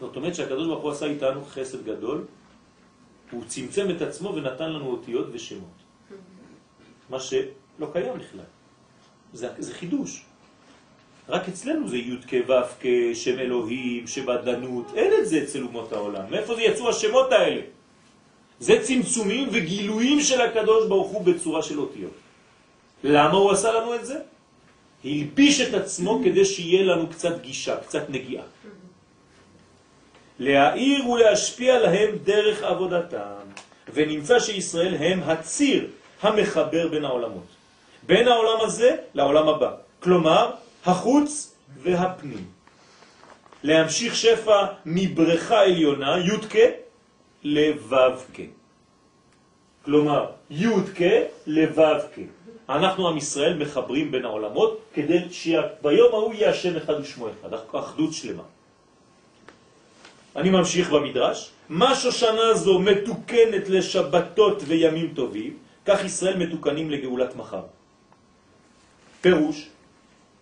[0.00, 2.24] זאת אומרת שהקדוש ברוך הוא עשה איתנו חסד גדול,
[3.30, 5.78] הוא צמצם את עצמו ונתן לנו אותיות ושמות.
[7.10, 8.44] מה שלא קיים בכלל.
[9.32, 10.24] זה, זה חידוש.
[11.28, 16.24] רק אצלנו זה י' כ' ו' כשם אלוהים, שבדנות, אין את זה אצל אומות העולם.
[16.30, 17.60] מאיפה זה יצאו השמות האלה?
[18.60, 22.12] זה צמצומים וגילויים של הקדוש ברוך הוא בצורה של אותיות.
[23.04, 24.18] למה הוא עשה לנו את זה?
[25.04, 28.44] הלביש את עצמו כדי שיהיה לנו קצת גישה, קצת נגיעה.
[30.38, 33.46] להעיר ולהשפיע להם דרך עבודתם,
[33.94, 35.86] ונמצא שישראל הם הציר
[36.22, 37.46] המחבר בין העולמות.
[38.06, 39.70] בין העולם הזה לעולם הבא.
[40.00, 40.50] כלומר,
[40.86, 42.44] החוץ והפנים.
[43.62, 46.54] להמשיך שפע מבריכה עליונה, י"ק,
[47.42, 48.36] לו"ק.
[49.84, 51.00] כלומר, י"ק
[51.46, 52.18] לו"ק.
[52.68, 58.12] אנחנו עם ישראל מחברים בין העולמות כדי שביום ההוא יהיה השם אחד ושמו אחד, אחדות
[58.12, 58.42] שלמה.
[60.36, 61.50] אני ממשיך במדרש.
[61.68, 67.62] מה שושנה זו מתוקנת לשבתות וימים טובים, כך ישראל מתוקנים לגאולת מחר.
[69.20, 69.68] פירוש,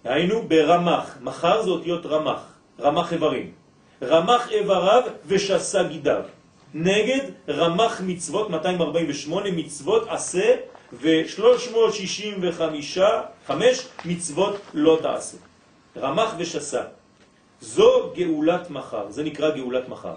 [0.04, 2.40] היינו ברמח, מחר זה אותיות רמח,
[2.80, 3.52] רמח איברים.
[4.02, 6.22] רמח איבריו ושסה גידיו.
[6.74, 10.56] נגד רמח מצוות, 248 מצוות עשה
[10.92, 13.50] ו-365
[14.04, 15.36] מצוות לא תעשה.
[15.96, 16.82] רמח ושסה.
[17.60, 20.14] זו גאולת מחר, זה נקרא גאולת מחר.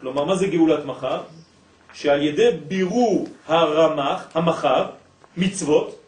[0.00, 1.20] כלומר, מה זה גאולת מחר?
[1.92, 4.86] שעל ידי בירור הרמח, המחר,
[5.36, 5.98] מצוות,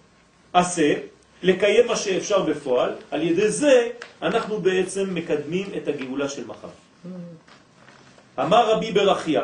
[0.52, 0.94] עשה,
[1.42, 3.88] לקיים מה שאפשר בפועל, על ידי זה
[4.22, 6.68] אנחנו בעצם מקדמים את הגאולה של מחר.
[8.40, 9.42] אמר רבי ברכיה,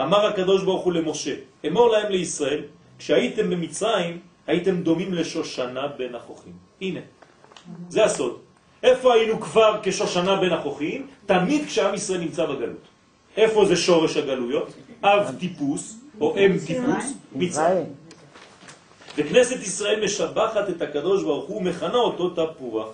[0.00, 1.34] אמר הקדוש ברוך הוא למשה,
[1.66, 2.62] אמור להם לישראל,
[2.98, 6.52] כשהייתם במצרים הייתם דומים לשושנה בין החוכים.
[6.80, 7.00] הנה,
[7.88, 8.38] זה הסוד.
[8.82, 11.06] איפה היינו כבר כשושנה בין החוכים?
[11.26, 12.86] תמיד כשעם ישראל נמצא בגלות.
[13.36, 14.74] איפה זה שורש הגלויות?
[15.02, 17.84] אב טיפוס, או אם טיפוס, מצרים.
[19.16, 22.88] וכנסת ישראל משבחת את הקדוש ברוך הוא, מכנה אותו תפוח.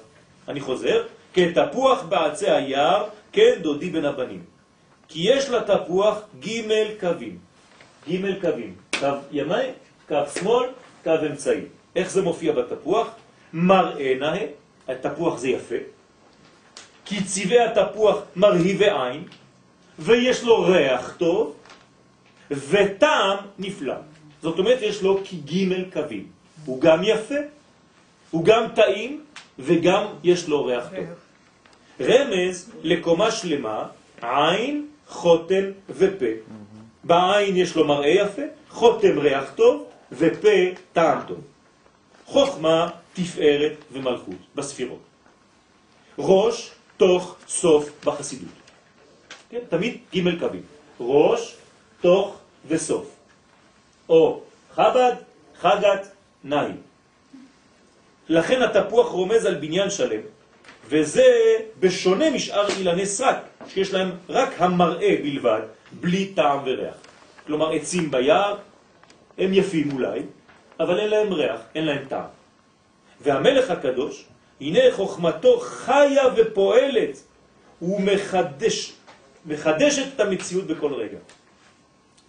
[0.48, 1.02] אני חוזר,
[1.34, 4.42] כתפוח בעצי היער, כן דודי בין הבנים.
[5.08, 7.38] כי יש לתפוח ג' קווים.
[8.08, 8.74] ג' קווים.
[9.00, 9.54] קו ימי,
[10.08, 10.68] קו שמאל,
[11.04, 11.60] קו אמצעי.
[11.96, 13.08] איך זה מופיע בתפוח?
[13.52, 14.46] מראה נאה,
[14.88, 15.74] התפוח זה יפה.
[17.04, 19.24] כי צבעי התפוח מרהיבי עין,
[19.98, 21.54] ויש לו ריח טוב,
[22.50, 23.94] וטעם נפלא.
[24.42, 26.26] זאת אומרת, יש לו כג' קווים.
[26.64, 27.34] הוא גם יפה,
[28.30, 29.24] הוא גם טעים,
[29.58, 31.06] וגם יש לו ריח טוב.
[32.00, 33.86] רמז לקומה שלמה,
[34.22, 36.26] עין, חותם ופה.
[37.04, 40.48] בעין יש לו מראה יפה, חותם ריח טוב, ופה
[40.92, 41.38] טעם טוב.
[42.26, 44.98] חוכמה, תפארת ומלכות בספירות.
[46.18, 48.48] ראש, תוך, סוף בחסידות.
[49.50, 50.62] כן, תמיד ג' קווים.
[51.00, 51.54] ראש,
[52.00, 52.36] תוך
[52.68, 53.17] וסוף.
[54.08, 54.40] או
[54.74, 55.14] חב"ד,
[55.60, 56.08] חגת,
[56.44, 56.72] נאי.
[58.28, 60.20] לכן התפוח רומז על בניין שלם,
[60.88, 61.24] וזה
[61.80, 63.36] בשונה משאר אילני סרק,
[63.68, 65.60] שיש להם רק המראה בלבד,
[65.92, 66.94] בלי טעם וריח.
[67.46, 68.56] כלומר, עצים ביער,
[69.38, 70.20] הם יפים אולי,
[70.80, 72.30] אבל אין להם ריח, אין להם טעם.
[73.20, 74.24] והמלך הקדוש,
[74.60, 77.22] הנה חוכמתו חיה ופועלת,
[77.78, 78.92] הוא מחדש,
[79.46, 81.18] מחדשת את המציאות בכל רגע.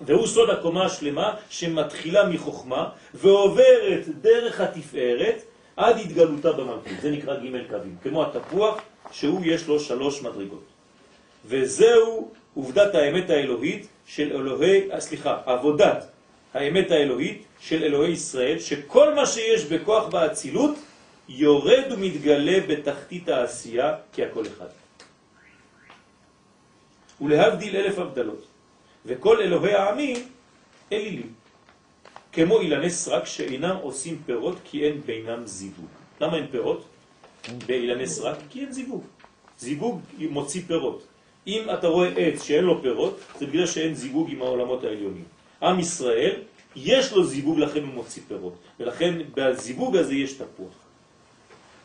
[0.01, 5.41] והוא סוד הקומה השלמה שמתחילה מחוכמה ועוברת דרך התפארת
[5.75, 7.01] עד התגלותה במלכות.
[7.01, 8.81] זה נקרא ג' קווים, כמו התפוח
[9.11, 10.63] שהוא יש לו שלוש מדרגות.
[11.45, 16.07] וזהו עובדת האמת האלוהית של אלוהי, סליחה, עבודת
[16.53, 20.75] האמת האלוהית של אלוהי ישראל, שכל מה שיש בכוח באצילות
[21.29, 24.67] יורד ומתגלה בתחתית העשייה כהכל אחד.
[27.21, 28.45] ולהבדיל אלף הבדלות,
[29.05, 30.17] וכל אלוהי העמים
[30.91, 31.33] אלילים,
[32.31, 35.87] כמו אילני סרק שאינם עושים פירות כי אין בינם זיווג.
[36.21, 36.85] למה אין פירות?
[37.67, 38.37] באילני סרק?
[38.49, 39.03] כי אין זיווג.
[39.59, 41.03] זיווג מוציא פירות.
[41.47, 45.23] אם אתה רואה עץ שאין לו פירות, זה בגלל שאין זיווג עם העולמות העליונים.
[45.61, 46.35] עם ישראל,
[46.75, 48.55] יש לו זיווג, לכן הוא מוציא פירות.
[48.79, 50.73] ולכן בזיווג הזה יש תפוח.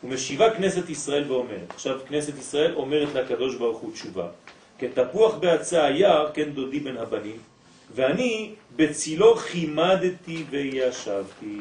[0.03, 4.27] ומשיבה כנסת ישראל ואומרת, עכשיו כנסת ישראל אומרת לקדוש ברוך הוא תשובה,
[4.79, 7.37] כתפוח בעצה היער, כן דודי בין הבנים,
[7.95, 11.57] ואני בצילו חימדתי וישבתי.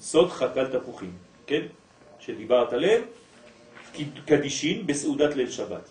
[0.00, 1.12] סוד חקל תפוחים,
[1.46, 1.60] כן?
[2.20, 3.02] שדיברת עליהם,
[4.26, 5.88] קדישין בסעודת ליל שבת.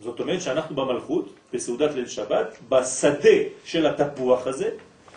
[0.00, 4.70] זאת אומרת שאנחנו במלכות, בסעודת ליל שבת, בשדה של התפוח הזה,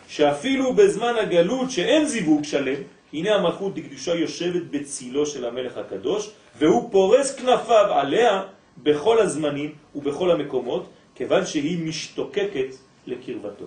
[0.08, 2.82] שאפילו בזמן הגלות שאין זיווג שלם,
[3.14, 8.44] הנה המלכות דקדושה יושבת בצילו של המלך הקדוש, והוא פורס כנפיו עליה
[8.84, 12.76] בכל הזמנים ובכל המקומות, כיוון שהיא משתוקקת
[13.08, 13.66] לקרבתו.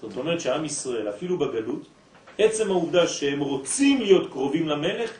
[0.00, 1.86] זאת אומרת שעם ישראל, אפילו בגלות,
[2.38, 5.10] עצם העובדה שהם רוצים להיות קרובים למלך,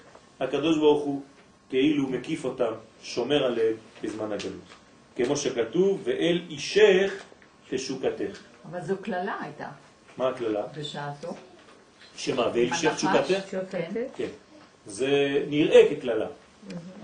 [0.41, 1.23] הקדוש ברוך הוא
[1.69, 2.73] כאילו מקיף אותם,
[3.03, 4.69] שומר עליהם בזמן הגלות.
[5.17, 7.23] כמו שכתוב, ואל אישך
[7.71, 8.39] תשוקתך.
[8.71, 9.69] אבל זו כללה הייתה
[10.17, 10.63] מה הכללה?
[10.79, 11.35] בשעתו.
[12.17, 12.95] שמה, ואל אישך?
[12.95, 13.55] תשוקתך?
[14.17, 14.29] כן.
[14.87, 16.27] זה נראה ככללה,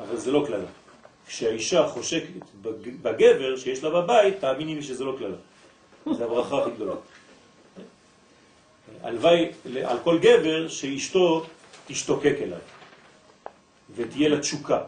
[0.00, 0.68] אבל זה לא כללה.
[1.28, 2.28] כשהאישה חושקת
[2.62, 5.36] בג- בגבר שיש לה בבית, תאמיני לי שזה לא כללה.
[6.16, 6.94] זה הברכה הכי גדולה.
[9.02, 9.48] הלוואי
[9.84, 11.46] על כל גבר שאשתו
[11.86, 12.58] תשתוקק אליו
[13.96, 14.80] ותהיה לה תשוקה.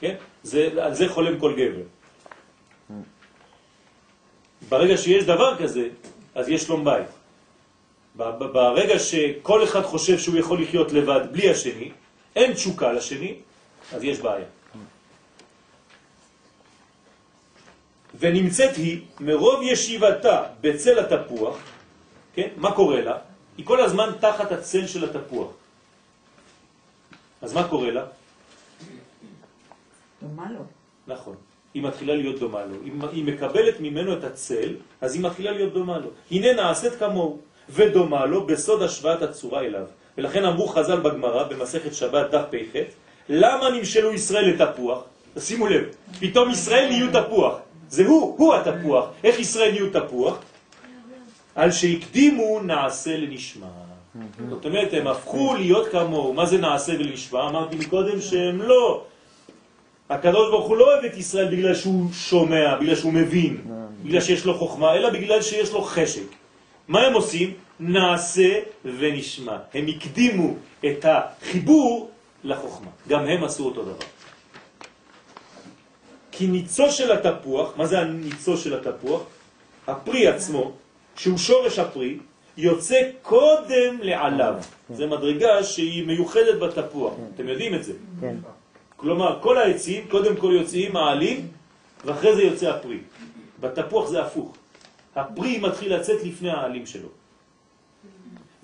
[0.00, 0.14] כן?
[0.42, 1.82] זה, על זה חולם כל גבר.
[4.68, 5.88] ברגע שיש דבר כזה,
[6.34, 7.06] אז יש שלום בית.
[8.16, 11.90] ברגע שכל אחד חושב שהוא יכול לחיות לבד בלי השני,
[12.36, 13.34] אין תשוקה לשני,
[13.92, 14.46] אז יש בעיה.
[18.18, 21.56] ונמצאת היא מרוב ישיבתה בצל התפוח,
[22.34, 22.48] כן?
[22.56, 23.16] מה קורה לה?
[23.56, 25.50] היא כל הזמן תחת הצל של התפוח.
[27.42, 28.04] אז מה קורה לה?
[30.22, 30.64] דומה לו.
[31.06, 31.36] נכון.
[31.74, 32.76] היא מתחילה להיות דומה לו.
[32.84, 36.10] אם היא מקבלת ממנו את הצל, אז היא מתחילה להיות דומה לו.
[36.30, 37.38] הנה נעשית כמוהו,
[37.70, 39.86] ודומה לו בסוד השוואת הצורה אליו.
[40.18, 42.76] ולכן אמרו חז"ל בגמרא, במסכת שבת דף פ"ח,
[43.28, 45.04] למה נמשלו ישראל לתפוח?
[45.38, 45.84] שימו לב,
[46.20, 47.54] פתאום ישראל נהיו תפוח.
[47.92, 49.04] זה הוא, הוא התפוח.
[49.24, 50.38] איך ישראל נהיו תפוח?
[51.54, 53.66] על שהקדימו נעשה לנשמה.
[54.50, 56.32] זאת אומרת, הם הפכו להיות כמוהו.
[56.32, 57.48] מה זה נעשה ולשמה?
[57.48, 59.04] אמרתי מקודם שהם לא.
[60.10, 63.60] הקדוש ברוך הוא לא אוהב את ישראל בגלל שהוא שומע, בגלל שהוא מבין,
[64.04, 66.28] בגלל שיש לו חוכמה, אלא בגלל שיש לו חשק.
[66.88, 67.52] מה הם עושים?
[67.80, 68.50] נעשה
[68.84, 69.56] ונשמע.
[69.74, 70.54] הם הקדימו
[70.86, 72.10] את החיבור
[72.44, 72.90] לחוכמה.
[73.08, 74.11] גם הם עשו אותו דבר.
[76.32, 79.22] כי ניצו של התפוח, מה זה הניצו של התפוח?
[79.86, 80.72] הפרי עצמו,
[81.16, 82.18] שהוא שורש הפרי,
[82.56, 84.54] יוצא קודם לעליו.
[84.94, 87.14] זה מדרגה שהיא מיוחדת בתפוח.
[87.34, 87.92] אתם יודעים את זה.
[88.20, 88.36] כן.
[88.96, 91.48] כלומר, כל העצים קודם כל יוצאים העלים,
[92.04, 92.98] ואחרי זה יוצא הפרי.
[93.60, 94.56] בתפוח זה הפוך.
[95.16, 97.08] הפרי מתחיל לצאת לפני העלים שלו.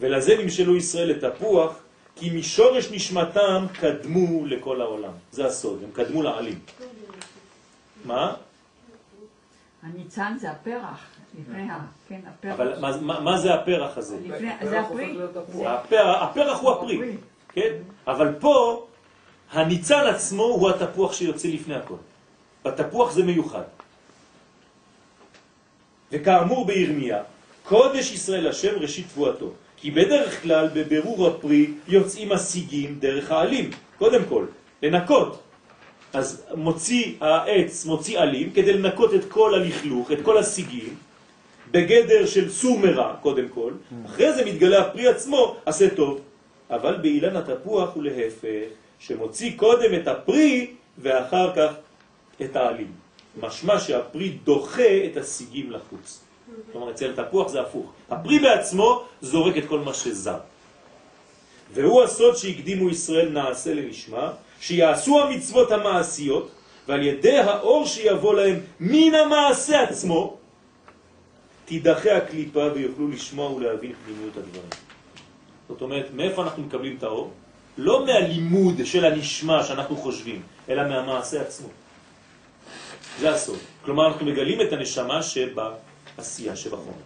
[0.00, 1.72] ולזה נמשלו ישראל לתפוח,
[2.16, 5.12] כי משורש נשמתם קדמו לכל העולם.
[5.32, 6.58] זה הסוד, הם קדמו לעלים.
[8.08, 8.34] מה?
[9.82, 11.06] הניצן זה הפרח,
[11.40, 11.78] לפני ה...
[12.08, 12.54] כן, הפרח.
[12.54, 14.16] אבל מה, מה, מה זה הפרח הזה?
[14.24, 15.18] לפני, זה הפרי.
[15.66, 17.16] הפרח, הפרח הוא הפרי, הפרי.
[17.48, 17.72] כן?
[18.06, 18.86] אבל פה
[19.52, 21.94] הניצן עצמו הוא התפוח שיוצא לפני הכל.
[22.64, 23.62] בתפוח זה מיוחד.
[26.12, 27.22] וכאמור בירמיה,
[27.64, 29.52] קודש ישראל השם ראשית תבואתו.
[29.76, 34.46] כי בדרך כלל בבירור הפרי יוצאים השיגים דרך העלים, קודם כל,
[34.82, 35.42] לנקות.
[36.12, 40.94] אז מוציא העץ, מוציא עלים, כדי לנקות את כל הלכלוך, את כל השיגים,
[41.70, 43.72] בגדר של סור מרע, קודם כל,
[44.06, 46.20] אחרי זה מתגלה הפרי עצמו, עשה טוב.
[46.70, 51.72] אבל באילן התפוח הוא להפך, שמוציא קודם את הפרי ואחר כך
[52.42, 52.92] את העלים.
[53.40, 56.20] משמע שהפרי דוחה את השיגים לחוץ.
[56.72, 57.92] כלומר, אצל תפוח זה הפוך.
[58.10, 60.38] הפרי בעצמו זורק את כל מה שזר.
[61.74, 64.30] והוא הסוד שהקדימו ישראל נעשה לנשמע,
[64.60, 66.50] שיעשו המצוות המעשיות,
[66.88, 70.36] ועל ידי האור שיבוא להם מן המעשה עצמו,
[71.64, 74.70] תידחה הקליפה ויוכלו לשמוע ולהבין פנימיות הדברים.
[75.68, 77.30] זאת אומרת, מאיפה אנחנו מקבלים את האור?
[77.78, 81.68] לא מהלימוד של הנשמע שאנחנו חושבים, אלא מהמעשה עצמו.
[83.20, 83.58] זה הסוד.
[83.84, 87.02] כלומר, אנחנו מגלים את הנשמה שבעשייה, שבחומר.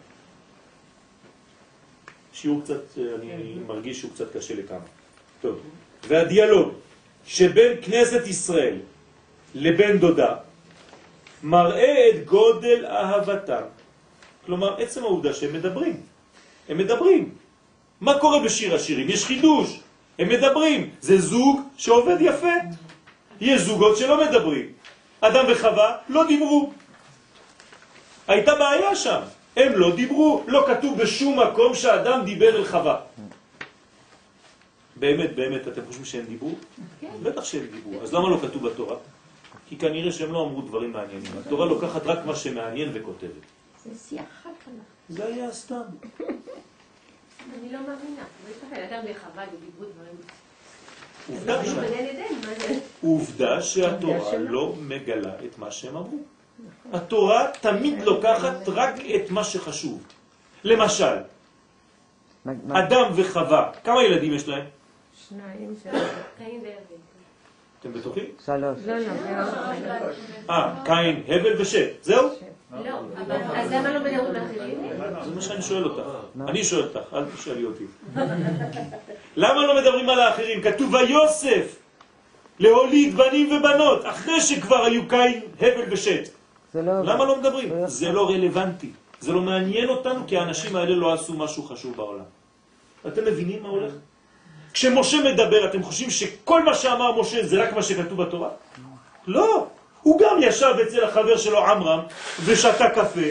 [2.33, 4.87] שיעור קצת, אני מרגיש שהוא קצת קשה לכמה.
[5.41, 5.61] טוב.
[6.09, 6.73] והדיאלוג
[7.27, 8.77] שבין כנסת ישראל
[9.55, 10.35] לבין דודה
[11.43, 13.63] מראה את גודל אהבתם.
[14.47, 16.01] כלומר, עצם העובדה שהם מדברים.
[16.69, 17.35] הם מדברים.
[18.01, 19.09] מה קורה בשיר השירים?
[19.11, 19.81] יש חידוש.
[20.19, 20.91] הם מדברים.
[21.01, 22.57] זה זוג שעובד יפה.
[23.41, 24.67] יש זוגות שלא מדברים.
[25.21, 26.73] אדם וחווה לא דיברו.
[28.29, 29.21] הייתה בעיה שם.
[29.57, 30.45] הם לא דיברו.
[30.47, 32.97] לא כתוב בשום מקום שאדם דיבר אל חווה.
[35.03, 36.55] באמת, באמת, אתם חושבים שהם דיברו?
[37.23, 38.03] בטח שהם דיברו.
[38.03, 38.97] אז למה לא כתוב בתורה?
[39.69, 41.33] כי כנראה שהם לא אמרו דברים מעניינים.
[41.47, 43.45] התורה לוקחת רק מה שמעניין וכותבת.
[43.85, 44.83] זה שיח חלקלה.
[45.09, 45.83] זה היה סתם.
[46.21, 48.25] אני לא מאמינה.
[51.29, 51.35] לא.
[51.35, 51.75] עובדה לא ש-?
[53.03, 56.19] עובדה שהתורה לא מגלה את מה שהם אמרו.
[56.93, 60.03] התורה תמיד לוקחת רק את מה שחשוב.
[60.65, 61.17] למשל,
[62.73, 64.65] אדם וחווה, כמה ילדים יש להם?
[65.29, 66.03] שניים, שלוש.
[66.39, 67.01] קין והבל.
[67.81, 68.25] אתם בטוחים?
[68.45, 68.79] שלוש.
[68.87, 70.13] לא, לא, מאוד.
[70.51, 71.89] אה, קין, הבל ושת.
[72.03, 72.29] זהו?
[72.85, 74.79] לא, אבל אז למה לא מדברים לאחרים?
[75.25, 76.03] זה מה שאני שואל אותך.
[76.49, 77.85] אני שואל אותך, אל תשאלי אותי.
[79.37, 80.63] למה לא מדברים על האחרים?
[80.63, 81.77] כתוב ויוסף
[82.59, 86.29] להוליד בנים ובנות, אחרי שכבר היו קין, הבל ושת.
[86.73, 86.93] זה לא...
[87.05, 87.87] למה לא מדברים?
[87.87, 88.91] זה לא רלוונטי.
[89.21, 92.25] זה לא מעניין אותנו כי האנשים האלה לא עשו משהו חשוב בעולם.
[93.07, 93.93] אתם מבינים מה הולך?
[94.73, 98.49] כשמשה מדבר, אתם חושבים שכל מה שאמר משה זה רק מה שכתוב בתורה?
[99.27, 99.67] לא.
[100.03, 102.01] הוא גם ישב אצל החבר שלו עמרם
[102.45, 103.31] ושתה קפה.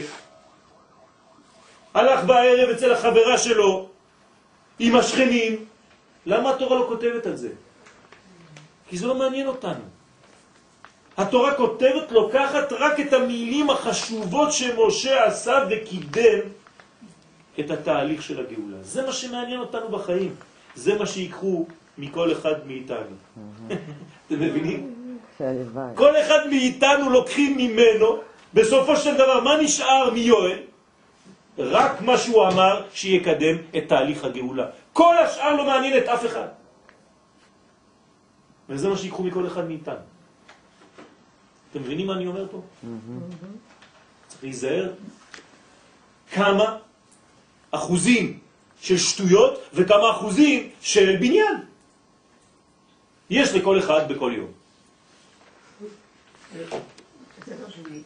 [1.94, 3.90] הלך בערב אצל החברה שלו
[4.80, 5.66] עם השכנים.
[6.26, 7.50] למה התורה לא כותבת על זה?
[8.90, 9.84] כי זה לא מעניין אותנו.
[11.18, 16.40] התורה כותבת, לוקחת רק את המילים החשובות שמשה עשה וקידם
[17.60, 18.78] את התהליך של הגאולה.
[18.82, 20.36] זה מה שמעניין אותנו בחיים.
[20.76, 21.66] זה מה שיקחו
[21.98, 23.16] מכל אחד מאיתנו.
[24.28, 24.96] אתם מבינים?
[25.96, 28.18] כל אחד מאיתנו לוקחים ממנו,
[28.54, 30.60] בסופו של דבר, מה נשאר מיואל?
[31.58, 34.66] רק מה שהוא אמר שיקדם את תהליך הגאולה.
[34.94, 36.48] כל השאר לא מעניין את אף אחד.
[38.70, 40.06] וזה מה שיקחו מכל אחד מאיתנו.
[41.72, 42.62] אתם מבינים מה אני אומר פה?
[44.28, 44.92] צריך להיזהר
[46.32, 46.78] כמה
[47.72, 48.40] אחוזים
[48.81, 51.55] של שטויות וכמה אחוזים של בניין.
[53.31, 54.51] יש לכל אחד בכל יום.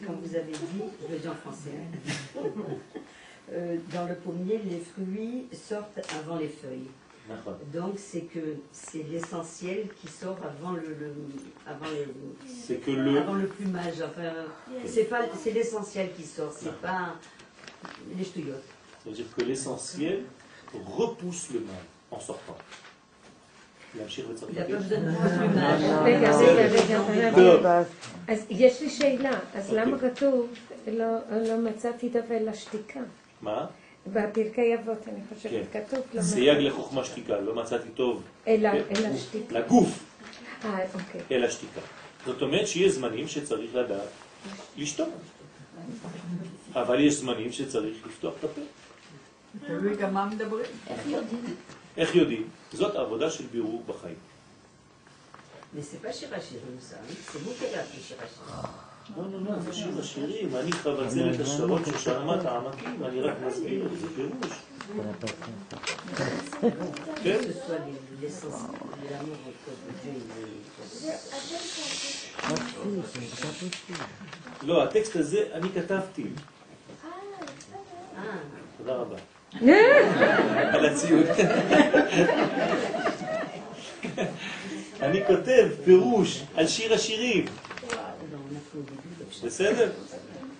[0.05, 0.59] Comme vous avez dit,
[1.01, 1.71] je vais dire en français.
[1.77, 2.39] hein.
[3.53, 6.89] Euh, dans le pommier, les fruits sortent avant les feuilles.
[7.29, 7.55] נכון.
[7.73, 11.15] Donc c'est que c'est l'essentiel qui sort avant le, le-
[11.67, 12.07] avant, les-
[12.65, 13.19] C'est que le...
[13.19, 13.97] avant le plumage.
[14.09, 14.31] Enfin,
[14.85, 17.15] c'est pas c'est l'essentiel qui sort, c'est pas
[18.17, 18.69] les ch'touillottes.
[19.03, 20.23] Ça veut dire que l'essentiel
[20.74, 21.84] repousse le mal
[22.16, 22.60] en sortant.
[26.04, 26.30] רגע,
[27.36, 27.82] רגע.
[28.28, 29.72] אז יש לי שאלה, אז.
[29.72, 30.48] למה כתוב,
[30.86, 33.00] לא- לא מצאתי דבר לשתיקה?
[33.42, 33.66] מה?
[34.06, 35.80] בפרקי אבות, אני חושבת, כן.
[35.86, 38.82] כתוב, לא סייג לחוכמה שתיקה, לא מצאתי טוב אלא כן.
[38.96, 39.58] אלא שתיקה.
[39.58, 40.04] לגוף,
[40.64, 41.20] אה, אוקיי.
[41.30, 41.80] אלא שתיקה.
[42.26, 44.08] זאת אומרת שיש זמנים שצריך לדעת
[44.76, 45.08] לשתוק.
[46.74, 48.60] אבל יש זמנים שצריך לפתוח את הפה.
[49.66, 50.66] תלוי גם מה מדברים.
[50.86, 51.54] איך יודעים?
[51.96, 52.48] איך יודעים?
[52.72, 54.16] זאת עבודה של בירור בחיים.
[55.78, 56.00] C'est
[57.44, 58.66] vous qui avez appris chez Rachirim.
[59.16, 63.34] לא, לא, לא, זה שיר השירים, אני חבצר את השטרות של שעמת העמקים, אני רק
[63.46, 64.62] מסביר, זה פירוש.
[67.22, 67.40] כן?
[74.62, 76.26] לא, הטקסט הזה אני כתבתי.
[78.16, 78.18] Ah,
[78.78, 79.16] תודה רבה.
[80.72, 81.26] על הציוד.
[85.02, 87.44] אני כותב פירוש על שיר השירים,
[89.44, 89.90] בסדר?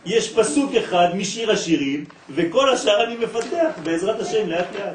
[0.06, 4.94] יש פסוק אחד משיר השירים, וכל השאר אני מפתח, בעזרת השם, לאט לאט.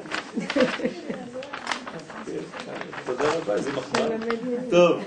[3.05, 4.07] תודה רבה, איזה מחמאה.
[4.69, 5.01] טוב.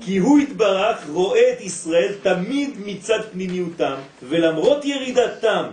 [0.00, 5.64] כי הוא יתברך רואה את ישראל תמיד מצד פנימיותם, ולמרות ירידתם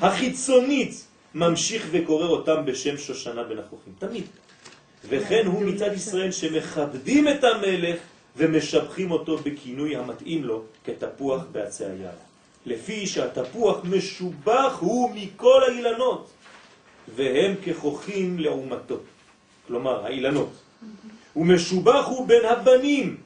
[0.00, 3.92] החיצונית, ממשיך וקורא אותם בשם שושנה בן החוכים.
[3.98, 4.24] תמיד.
[5.08, 7.96] וכן הוא מצד ישראל שמכבדים את המלך
[8.36, 12.16] ומשבחים אותו בכינוי המתאים לו כתפוח בעצי היער.
[12.66, 16.30] לפי שהתפוח משובח הוא מכל האילנות,
[17.16, 18.96] והם ככוחים לעומתו.
[19.66, 20.52] כלומר, האילנות.
[21.36, 23.16] ומשובח הוא בין הבנים,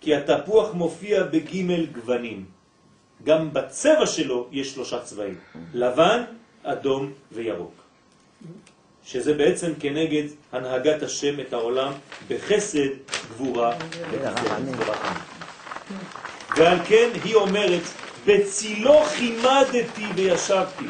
[0.00, 2.55] כי התפוח מופיע בגימל גוונים.
[3.24, 5.38] גם בצבע שלו יש שלושה צבעים,
[5.74, 6.22] לבן,
[6.62, 7.74] אדום וירוק.
[9.04, 11.92] שזה בעצם כנגד הנהגת השם את העולם
[12.28, 12.88] בחסד,
[13.30, 13.76] גבורה.
[16.56, 17.82] ועל כן היא אומרת,
[18.26, 20.84] בצילו חימדתי וישבתי.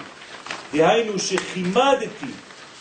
[0.72, 2.27] דהיינו שחימדתי,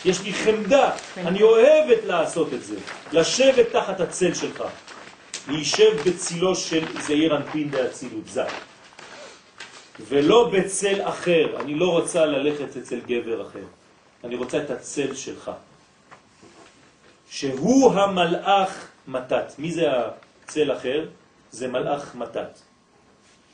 [0.04, 2.76] יש לי חמדה, אני אוהבת לעשות את זה,
[3.12, 4.64] לשבת תחת הצל שלך,
[5.48, 8.52] להישב בצילו של זעיר אנפין באצילות, זק.
[10.00, 13.64] ולא בצל אחר, אני לא רוצה ללכת אצל גבר אחר,
[14.24, 15.50] אני רוצה את הצל שלך.
[17.30, 19.52] שהוא המלאך מתת.
[19.58, 19.86] מי זה
[20.44, 21.06] הצל אחר?
[21.50, 22.58] זה מלאך מתת.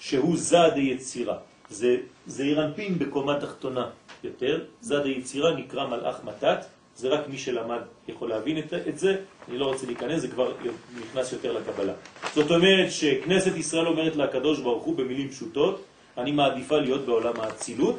[0.01, 1.37] שהוא זד היצירה.
[1.71, 3.91] זה זעיר אנפין בקומה תחתונה
[4.25, 4.65] יותר.
[4.81, 6.59] זד היצירה נקרא מלאך מתת.
[6.97, 9.17] זה רק מי שלמד יכול להבין את, את זה.
[9.49, 10.53] אני לא רוצה להיכנס, זה כבר
[11.01, 11.93] נכנס יותר לקבלה.
[12.35, 15.85] זאת אומרת שכנסת ישראל אומרת לקדוש ברוך הוא במילים פשוטות,
[16.19, 17.97] אני מעדיפה להיות בעולם האצילות,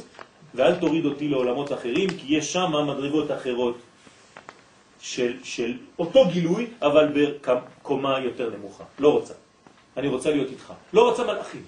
[0.55, 3.77] ואל תוריד אותי לעולמות אחרים, כי יש שם מדרגות אחרות
[5.01, 8.83] של, של אותו גילוי, אבל בקומה יותר נמוכה.
[8.99, 9.33] לא רוצה.
[9.97, 10.73] אני רוצה להיות איתך.
[10.93, 11.63] לא רוצה מלאכים.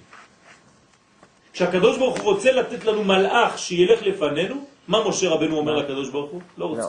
[1.53, 6.31] כשהקדוש ברוך הוא רוצה לתת לנו מלאך שילך לפנינו, מה משה רבנו אומר לקדוש ברוך
[6.31, 6.41] הוא?
[6.57, 6.87] לא רוצה.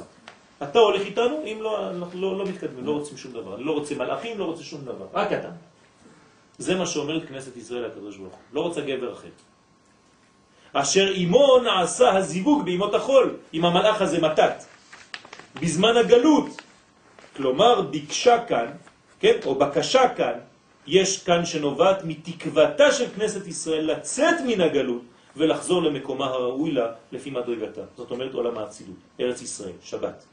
[0.63, 3.57] אתה הולך איתנו, אם לא, אנחנו לא, לא מתקדמים, לא רוצים שום דבר.
[3.57, 5.07] אני לא רוצה מלאכים, לא רוצה שום דבר.
[5.15, 5.49] רק אתה.
[6.59, 8.43] זה מה שאומרת כנסת ישראל לקדוש ברוך הוא.
[8.53, 9.29] לא רוצה גבר אחר.
[10.73, 14.65] אשר עמו נעשה הזיווג בימות החול, עם המלאך הזה מתת.
[15.61, 16.63] בזמן הגלות,
[17.37, 18.67] כלומר ביקשה כאן,
[19.21, 20.37] כן, או בקשה כאן,
[20.87, 25.03] יש כאן שנובעת מתקוותה של כנסת ישראל לצאת מן הגלות
[25.37, 27.81] ולחזור למקומה הראוי לה לפי מדרגתה.
[27.97, 30.25] זאת אומרת עולם האצילות, ארץ ישראל, שבת.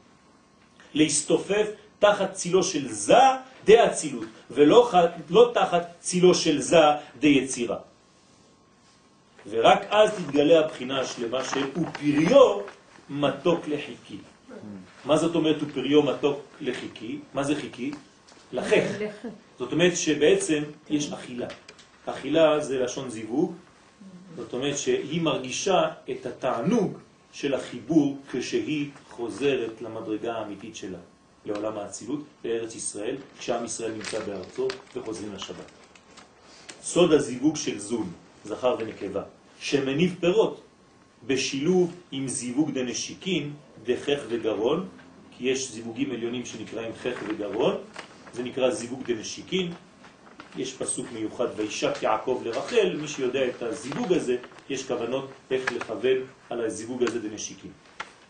[0.94, 1.66] להסתופף
[1.98, 3.22] תחת צילו של זה
[3.64, 4.92] דה אצילות, ולא
[5.30, 6.84] לא תחת צילו של זה
[7.20, 7.78] דה יצירה.
[9.50, 12.60] ורק אז תתגלה הבחינה השלמה של ופריו
[13.10, 14.18] מתוק לחיקי.
[15.04, 17.18] מה זאת אומרת ופריו מתוק לחיקי?
[17.34, 17.92] מה זה חיקי?
[18.52, 18.84] לחך.
[19.58, 21.46] זאת אומרת שבעצם יש אכילה.
[22.06, 23.54] אכילה זה לשון זיווג,
[24.36, 26.98] זאת אומרת שהיא מרגישה את התענוג
[27.32, 30.98] של החיבור כשהיא חוזרת למדרגה האמיתית שלה,
[31.46, 35.70] לעולם האצילות, לארץ ישראל, כשעם ישראל נמצא בארצו וחוזרים לשבת.
[36.82, 38.12] סוד הזיווג של זון,
[38.44, 39.22] זכר ונקבה,
[39.60, 40.60] שמניב פירות
[41.26, 43.52] בשילוב עם זיווג דנשיקין,
[43.84, 44.88] דחך וגרון,
[45.38, 47.76] כי יש זיווגים עליונים שנקראים חך וגרון,
[48.32, 49.72] זה נקרא זיווג דנשיקין,
[50.56, 54.36] יש פסוק מיוחד, וישק יעקב לרחל, מי שיודע את הזיווג הזה,
[54.70, 56.16] יש כוונות איך לכוון
[56.50, 57.70] על הזיווג הזה בנשיקים.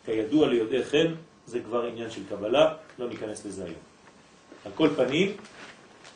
[0.05, 1.15] כידוע ליודעי חן,
[1.47, 3.77] זה כבר עניין של קבלה, לא ניכנס לזה היום.
[4.65, 5.33] על כל פנים,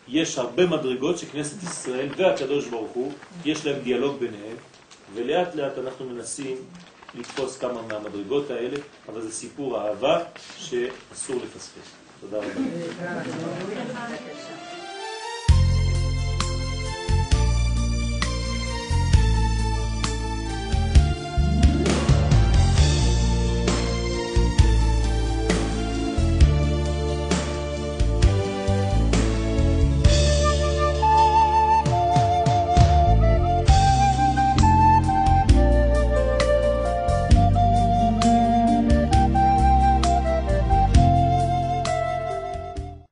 [0.09, 3.13] יש הרבה מדרגות שכנסת ישראל והקדוש ברוך הוא,
[3.45, 4.57] יש להם דיאלוג ביניהם,
[5.15, 6.57] ולאט לאט אנחנו מנסים
[7.15, 8.77] לתפוס כמה מהמדרגות האלה,
[9.09, 10.25] אבל זה סיפור אהבה
[10.57, 11.93] שאסור לפספס.
[12.21, 12.61] תודה רבה.